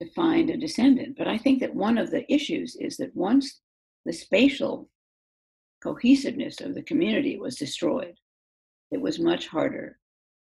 to 0.00 0.10
find 0.12 0.48
a 0.48 0.56
descendant. 0.56 1.16
But 1.18 1.28
I 1.28 1.36
think 1.36 1.60
that 1.60 1.74
one 1.74 1.98
of 1.98 2.10
the 2.10 2.30
issues 2.32 2.76
is 2.76 2.96
that 2.96 3.14
once 3.14 3.60
the 4.06 4.12
spatial 4.14 4.88
cohesiveness 5.82 6.60
of 6.60 6.74
the 6.74 6.82
community 6.82 7.38
was 7.38 7.56
destroyed, 7.56 8.14
it 8.90 9.00
was 9.00 9.18
much 9.18 9.46
harder 9.46 9.98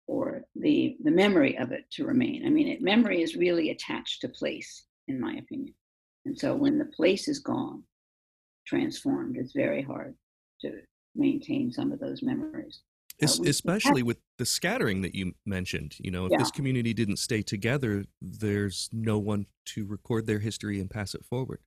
for 0.06 0.42
the, 0.56 0.96
the 1.04 1.10
memory 1.10 1.56
of 1.58 1.70
it 1.70 1.84
to 1.92 2.06
remain. 2.06 2.44
I 2.44 2.50
mean, 2.50 2.68
it, 2.68 2.82
memory 2.82 3.22
is 3.22 3.36
really 3.36 3.70
attached 3.70 4.20
to 4.22 4.28
place, 4.28 4.84
in 5.06 5.20
my 5.20 5.34
opinion. 5.34 5.74
And 6.24 6.36
so 6.36 6.56
when 6.56 6.76
the 6.76 6.86
place 6.86 7.28
is 7.28 7.38
gone, 7.38 7.84
transformed, 8.66 9.36
it's 9.36 9.52
very 9.52 9.82
hard 9.82 10.16
to 10.62 10.72
maintain 11.16 11.72
some 11.72 11.92
of 11.92 12.00
those 12.00 12.22
memories. 12.22 12.80
Es- 13.20 13.38
especially 13.38 14.02
with 14.02 14.18
the 14.36 14.44
scattering 14.44 15.00
that 15.02 15.14
you 15.14 15.32
mentioned. 15.46 15.96
You 15.98 16.10
know, 16.10 16.26
if 16.26 16.32
yeah. 16.32 16.38
this 16.38 16.50
community 16.50 16.92
didn't 16.92 17.16
stay 17.16 17.40
together, 17.42 18.04
there's 18.20 18.90
no 18.92 19.18
one 19.18 19.46
to 19.66 19.86
record 19.86 20.26
their 20.26 20.38
history 20.38 20.80
and 20.80 20.90
pass 20.90 21.14
it 21.14 21.24
forward. 21.24 21.60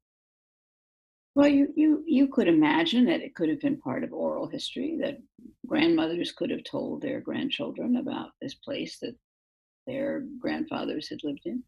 Well, 1.36 1.48
you, 1.48 1.72
you, 1.76 2.04
you 2.06 2.28
could 2.28 2.48
imagine 2.48 3.06
that 3.06 3.22
it 3.22 3.34
could 3.34 3.50
have 3.50 3.62
been 3.62 3.80
part 3.80 4.04
of 4.04 4.12
oral 4.12 4.48
history, 4.48 4.98
that 5.02 5.20
grandmothers 5.66 6.32
could 6.32 6.50
have 6.50 6.64
told 6.64 7.02
their 7.02 7.22
grandchildren 7.22 7.98
about 7.98 8.32
this 8.42 8.56
place 8.56 8.98
that 9.02 9.16
their 9.88 10.26
grandfathers 10.40 11.08
had 11.10 11.20
lived 11.24 11.44
in. 11.46 11.64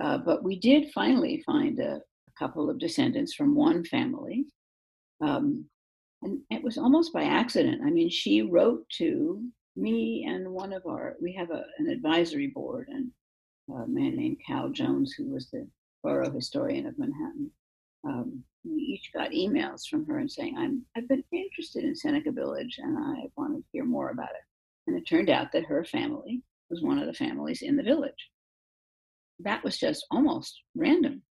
Uh, 0.00 0.18
but 0.18 0.44
we 0.44 0.58
did 0.58 0.92
finally 0.92 1.42
find 1.44 1.80
a, 1.80 1.96
a, 1.96 2.00
couple 2.38 2.70
of 2.70 2.78
descendants 2.78 3.34
from 3.34 3.54
one 3.54 3.84
family. 3.84 4.46
Um, 5.20 5.64
and 6.22 6.40
it 6.50 6.62
was 6.62 6.78
almost 6.78 7.12
by 7.12 7.24
accident. 7.24 7.82
I 7.84 7.90
mean, 7.90 8.10
she 8.10 8.42
wrote 8.42 8.88
to 8.98 9.42
me 9.76 10.26
and 10.28 10.50
one 10.50 10.72
of 10.72 10.84
our, 10.86 11.16
we 11.20 11.32
have 11.34 11.50
a, 11.50 11.64
an 11.78 11.88
advisory 11.88 12.48
board, 12.48 12.88
and 12.88 13.10
a 13.70 13.86
man 13.86 14.16
named 14.16 14.38
Cal 14.44 14.70
Jones, 14.70 15.12
who 15.12 15.30
was 15.30 15.48
the 15.50 15.68
borough 16.02 16.30
historian 16.30 16.86
of 16.86 16.98
Manhattan. 16.98 17.50
Um, 18.04 18.42
we 18.64 18.80
each 18.80 19.10
got 19.12 19.30
emails 19.30 19.86
from 19.88 20.06
her 20.06 20.18
and 20.18 20.30
saying, 20.30 20.56
I'm, 20.56 20.84
I've 20.96 21.08
been 21.08 21.24
interested 21.32 21.84
in 21.84 21.94
Seneca 21.94 22.32
Village 22.32 22.78
and 22.78 22.98
I 22.98 23.28
want 23.36 23.56
to 23.56 23.64
hear 23.72 23.84
more 23.84 24.10
about 24.10 24.30
it. 24.30 24.42
And 24.86 24.96
it 24.96 25.06
turned 25.06 25.30
out 25.30 25.52
that 25.52 25.66
her 25.66 25.84
family 25.84 26.42
was 26.70 26.82
one 26.82 26.98
of 26.98 27.06
the 27.06 27.14
families 27.14 27.62
in 27.62 27.76
the 27.76 27.82
village. 27.82 28.30
That 29.40 29.62
was 29.62 29.78
just 29.78 30.06
almost 30.10 30.60
random. 30.74 31.22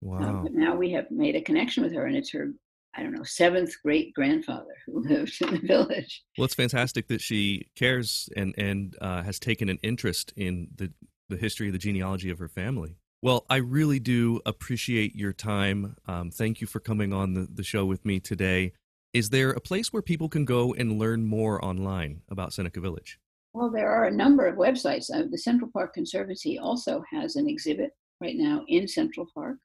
Wow. 0.00 0.18
Uh, 0.18 0.42
but 0.42 0.54
now 0.54 0.74
we 0.74 0.90
have 0.92 1.10
made 1.10 1.36
a 1.36 1.40
connection 1.40 1.82
with 1.82 1.94
her, 1.94 2.06
and 2.06 2.16
it's 2.16 2.32
her 2.32 2.52
I 2.96 3.02
don't 3.02 3.12
know, 3.12 3.24
seventh 3.24 3.74
great 3.82 4.14
grandfather 4.14 4.74
who 4.86 5.02
lived 5.08 5.36
in 5.40 5.54
the 5.54 5.66
village. 5.66 6.22
Well, 6.38 6.44
it's 6.44 6.54
fantastic 6.54 7.08
that 7.08 7.20
she 7.20 7.68
cares 7.76 8.28
and 8.36 8.54
and 8.58 8.96
uh, 9.00 9.22
has 9.22 9.38
taken 9.38 9.68
an 9.68 9.78
interest 9.82 10.32
in 10.36 10.68
the 10.74 10.92
the 11.28 11.36
history, 11.36 11.70
the 11.70 11.78
genealogy 11.78 12.30
of 12.30 12.38
her 12.38 12.48
family. 12.48 12.96
Well, 13.22 13.46
I 13.48 13.56
really 13.56 14.00
do 14.00 14.40
appreciate 14.44 15.16
your 15.16 15.32
time. 15.32 15.96
Um, 16.06 16.30
thank 16.30 16.60
you 16.60 16.66
for 16.66 16.78
coming 16.78 17.14
on 17.14 17.32
the, 17.32 17.48
the 17.50 17.62
show 17.62 17.86
with 17.86 18.04
me 18.04 18.20
today. 18.20 18.72
Is 19.14 19.30
there 19.30 19.50
a 19.50 19.60
place 19.60 19.92
where 19.92 20.02
people 20.02 20.28
can 20.28 20.44
go 20.44 20.74
and 20.74 20.98
learn 20.98 21.24
more 21.24 21.64
online 21.64 22.20
about 22.28 22.52
Seneca 22.52 22.80
Village? 22.80 23.18
Well, 23.54 23.70
there 23.70 23.90
are 23.90 24.04
a 24.04 24.10
number 24.10 24.46
of 24.46 24.56
websites. 24.56 25.10
Uh, 25.10 25.22
the 25.30 25.38
Central 25.38 25.70
Park 25.72 25.94
Conservancy 25.94 26.58
also 26.58 27.02
has 27.10 27.36
an 27.36 27.48
exhibit 27.48 27.92
right 28.20 28.36
now 28.36 28.64
in 28.68 28.86
Central 28.86 29.26
Park 29.32 29.56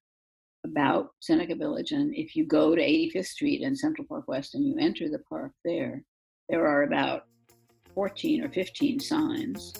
about 0.66 1.12
Seneca 1.20 1.56
Village. 1.56 1.92
And 1.92 2.14
if 2.16 2.36
you 2.36 2.46
go 2.46 2.76
to 2.76 2.82
85th 2.82 3.28
Street 3.28 3.62
and 3.62 3.78
Central 3.78 4.08
Park 4.08 4.28
West 4.28 4.56
and 4.56 4.66
you 4.66 4.76
enter 4.80 5.10
the 5.10 5.20
park 5.20 5.52
there, 5.64 6.04
there 6.50 6.68
are 6.68 6.84
about 6.84 7.26
14 7.94 8.44
or 8.44 8.50
15 8.50 9.00
signs 9.00 9.74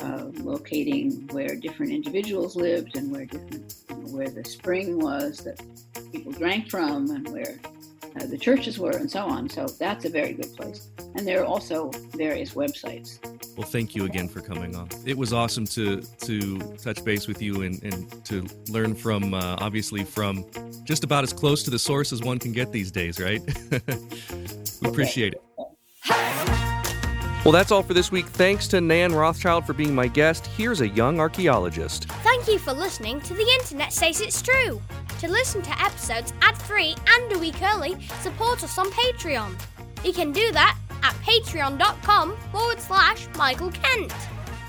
uh, 0.00 0.26
locating 0.34 1.26
where 1.28 1.56
different 1.56 1.92
individuals 1.92 2.56
lived 2.56 2.96
and 2.96 3.10
where 3.10 3.26
different, 3.26 3.74
you 3.90 3.96
know, 3.96 4.16
where 4.16 4.30
the 4.30 4.44
spring 4.44 4.98
was 4.98 5.38
that 5.38 5.60
people 6.12 6.32
drank 6.32 6.70
from 6.70 7.10
and 7.10 7.28
where 7.28 7.58
uh, 8.16 8.26
the 8.26 8.38
churches 8.38 8.78
were 8.78 8.90
and 8.90 9.10
so 9.10 9.24
on. 9.24 9.48
So 9.48 9.66
that's 9.66 10.04
a 10.04 10.08
very 10.08 10.32
good 10.32 10.54
place. 10.56 10.88
And 11.14 11.26
there 11.26 11.42
are 11.42 11.44
also 11.44 11.90
various 12.16 12.54
websites. 12.54 13.18
Well, 13.56 13.66
thank 13.66 13.94
you 13.94 14.04
again 14.04 14.28
for 14.28 14.40
coming 14.40 14.76
on. 14.76 14.88
It 15.04 15.16
was 15.16 15.32
awesome 15.32 15.66
to 15.66 16.00
to 16.00 16.58
touch 16.82 17.04
base 17.04 17.26
with 17.26 17.42
you 17.42 17.62
and, 17.62 17.82
and 17.82 18.24
to 18.26 18.46
learn 18.68 18.94
from 18.94 19.34
uh, 19.34 19.56
obviously 19.58 20.04
from 20.04 20.44
just 20.84 21.04
about 21.04 21.24
as 21.24 21.32
close 21.32 21.62
to 21.64 21.70
the 21.70 21.78
source 21.78 22.12
as 22.12 22.22
one 22.22 22.38
can 22.38 22.52
get 22.52 22.72
these 22.72 22.90
days, 22.90 23.20
right? 23.20 23.42
we 24.82 24.88
appreciate 24.88 25.34
it. 25.34 25.42
Well, 27.44 27.52
that's 27.52 27.70
all 27.70 27.82
for 27.82 27.94
this 27.94 28.10
week. 28.10 28.26
Thanks 28.26 28.66
to 28.68 28.80
Nan 28.80 29.14
Rothschild 29.14 29.64
for 29.64 29.72
being 29.72 29.94
my 29.94 30.08
guest. 30.08 30.46
Here's 30.48 30.80
a 30.80 30.88
young 30.88 31.18
archaeologist. 31.20 32.04
Thank 32.22 32.48
you 32.48 32.58
for 32.58 32.74
listening 32.74 33.20
to 33.22 33.32
The 33.32 33.48
Internet 33.60 33.92
Says 33.92 34.20
It's 34.20 34.42
True. 34.42 34.82
To 35.18 35.28
listen 35.28 35.62
to 35.62 35.82
episodes 35.82 36.32
ad 36.42 36.56
free 36.56 36.94
and 37.08 37.32
a 37.32 37.38
week 37.38 37.60
early, 37.60 37.96
support 38.20 38.62
us 38.62 38.78
on 38.78 38.88
Patreon. 38.90 39.58
You 40.04 40.12
can 40.12 40.30
do 40.30 40.52
that 40.52 40.78
at 41.02 41.14
patreon.com 41.14 42.36
forward 42.52 42.80
slash 42.80 43.26
Michael 43.36 43.72
Kent. 43.72 44.12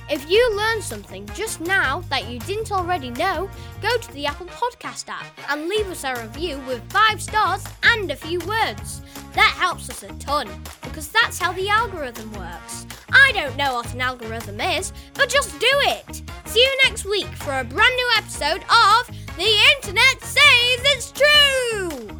If 0.09 0.27
you 0.27 0.55
learned 0.55 0.81
something 0.81 1.27
just 1.35 1.61
now 1.61 1.99
that 2.09 2.27
you 2.27 2.39
didn't 2.39 2.71
already 2.71 3.11
know, 3.11 3.47
go 3.79 3.95
to 3.95 4.13
the 4.13 4.25
Apple 4.25 4.47
Podcast 4.47 5.07
app 5.07 5.25
and 5.49 5.69
leave 5.69 5.87
us 5.87 6.03
a 6.03 6.19
review 6.19 6.59
with 6.67 6.81
five 6.91 7.21
stars 7.21 7.63
and 7.83 8.09
a 8.09 8.15
few 8.15 8.39
words. 8.39 9.03
That 9.33 9.53
helps 9.57 9.89
us 9.89 10.03
a 10.03 10.07
ton 10.13 10.47
because 10.83 11.09
that's 11.09 11.39
how 11.39 11.51
the 11.53 11.69
algorithm 11.69 12.31
works. 12.33 12.85
I 13.11 13.31
don't 13.33 13.55
know 13.57 13.75
what 13.75 13.93
an 13.93 14.01
algorithm 14.01 14.59
is, 14.59 14.91
but 15.13 15.29
just 15.29 15.59
do 15.59 15.67
it. 15.69 16.21
See 16.45 16.61
you 16.61 16.77
next 16.83 17.05
week 17.05 17.27
for 17.27 17.59
a 17.59 17.63
brand 17.63 17.95
new 17.95 18.09
episode 18.17 18.63
of 18.63 19.07
The 19.37 19.55
Internet 19.75 20.21
Says 20.21 20.81
It's 20.85 21.11
True. 21.11 22.19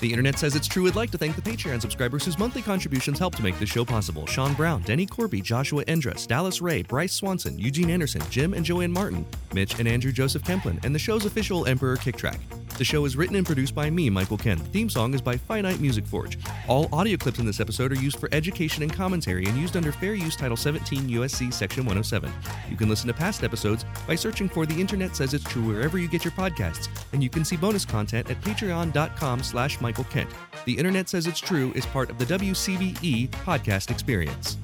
The 0.00 0.10
Internet 0.10 0.38
Says 0.38 0.54
It's 0.54 0.66
True 0.66 0.82
would 0.82 0.96
like 0.96 1.10
to 1.12 1.18
thank 1.18 1.36
the 1.36 1.40
Patreon 1.40 1.80
subscribers 1.80 2.24
whose 2.24 2.38
monthly 2.38 2.60
contributions 2.60 3.18
help 3.18 3.36
to 3.36 3.42
make 3.42 3.58
this 3.58 3.70
show 3.70 3.84
possible. 3.84 4.26
Sean 4.26 4.52
Brown, 4.54 4.82
Denny 4.82 5.06
Corby, 5.06 5.40
Joshua 5.40 5.84
Endress, 5.84 6.26
Dallas 6.26 6.60
Ray, 6.60 6.82
Bryce 6.82 7.12
Swanson, 7.12 7.58
Eugene 7.58 7.88
Anderson, 7.88 8.20
Jim 8.28 8.52
and 8.52 8.64
Joanne 8.64 8.92
Martin, 8.92 9.24
Mitch 9.54 9.78
and 9.78 9.88
Andrew 9.88 10.12
Joseph 10.12 10.42
Kemplin, 10.42 10.84
and 10.84 10.94
the 10.94 10.98
show's 10.98 11.24
official 11.24 11.66
Emperor 11.66 11.96
Kick 11.96 12.16
Track. 12.16 12.40
The 12.76 12.84
show 12.84 13.04
is 13.04 13.16
written 13.16 13.36
and 13.36 13.46
produced 13.46 13.72
by 13.72 13.88
me, 13.88 14.10
Michael 14.10 14.36
Kent. 14.36 14.58
The 14.58 14.70
theme 14.70 14.90
song 14.90 15.14
is 15.14 15.22
by 15.22 15.36
Finite 15.36 15.78
Music 15.78 16.04
Forge. 16.04 16.38
All 16.66 16.88
audio 16.92 17.16
clips 17.16 17.38
in 17.38 17.46
this 17.46 17.60
episode 17.60 17.92
are 17.92 17.96
used 17.96 18.18
for 18.18 18.28
education 18.32 18.82
and 18.82 18.92
commentary 18.92 19.46
and 19.46 19.56
used 19.56 19.76
under 19.76 19.92
Fair 19.92 20.14
Use 20.14 20.34
Title 20.34 20.56
17 20.56 21.08
USC 21.08 21.54
Section 21.54 21.84
107. 21.84 22.32
You 22.68 22.76
can 22.76 22.88
listen 22.88 23.06
to 23.06 23.14
past 23.14 23.44
episodes 23.44 23.84
by 24.08 24.16
searching 24.16 24.48
for 24.48 24.66
The 24.66 24.80
Internet 24.80 25.14
Says 25.14 25.34
It's 25.34 25.44
True 25.44 25.62
wherever 25.62 25.98
you 25.98 26.08
get 26.08 26.24
your 26.24 26.32
podcasts, 26.32 26.88
and 27.12 27.22
you 27.22 27.30
can 27.30 27.44
see 27.44 27.56
bonus 27.56 27.84
content 27.84 28.28
at 28.28 28.40
patreon.com 28.40 29.42
slash 29.44 29.80
Michael 29.80 30.04
Kent. 30.04 30.30
The 30.64 30.76
Internet 30.76 31.08
Says 31.08 31.28
It's 31.28 31.40
True 31.40 31.70
is 31.76 31.86
part 31.86 32.10
of 32.10 32.18
the 32.18 32.26
WCBE 32.26 33.28
podcast 33.28 33.92
experience. 33.92 34.58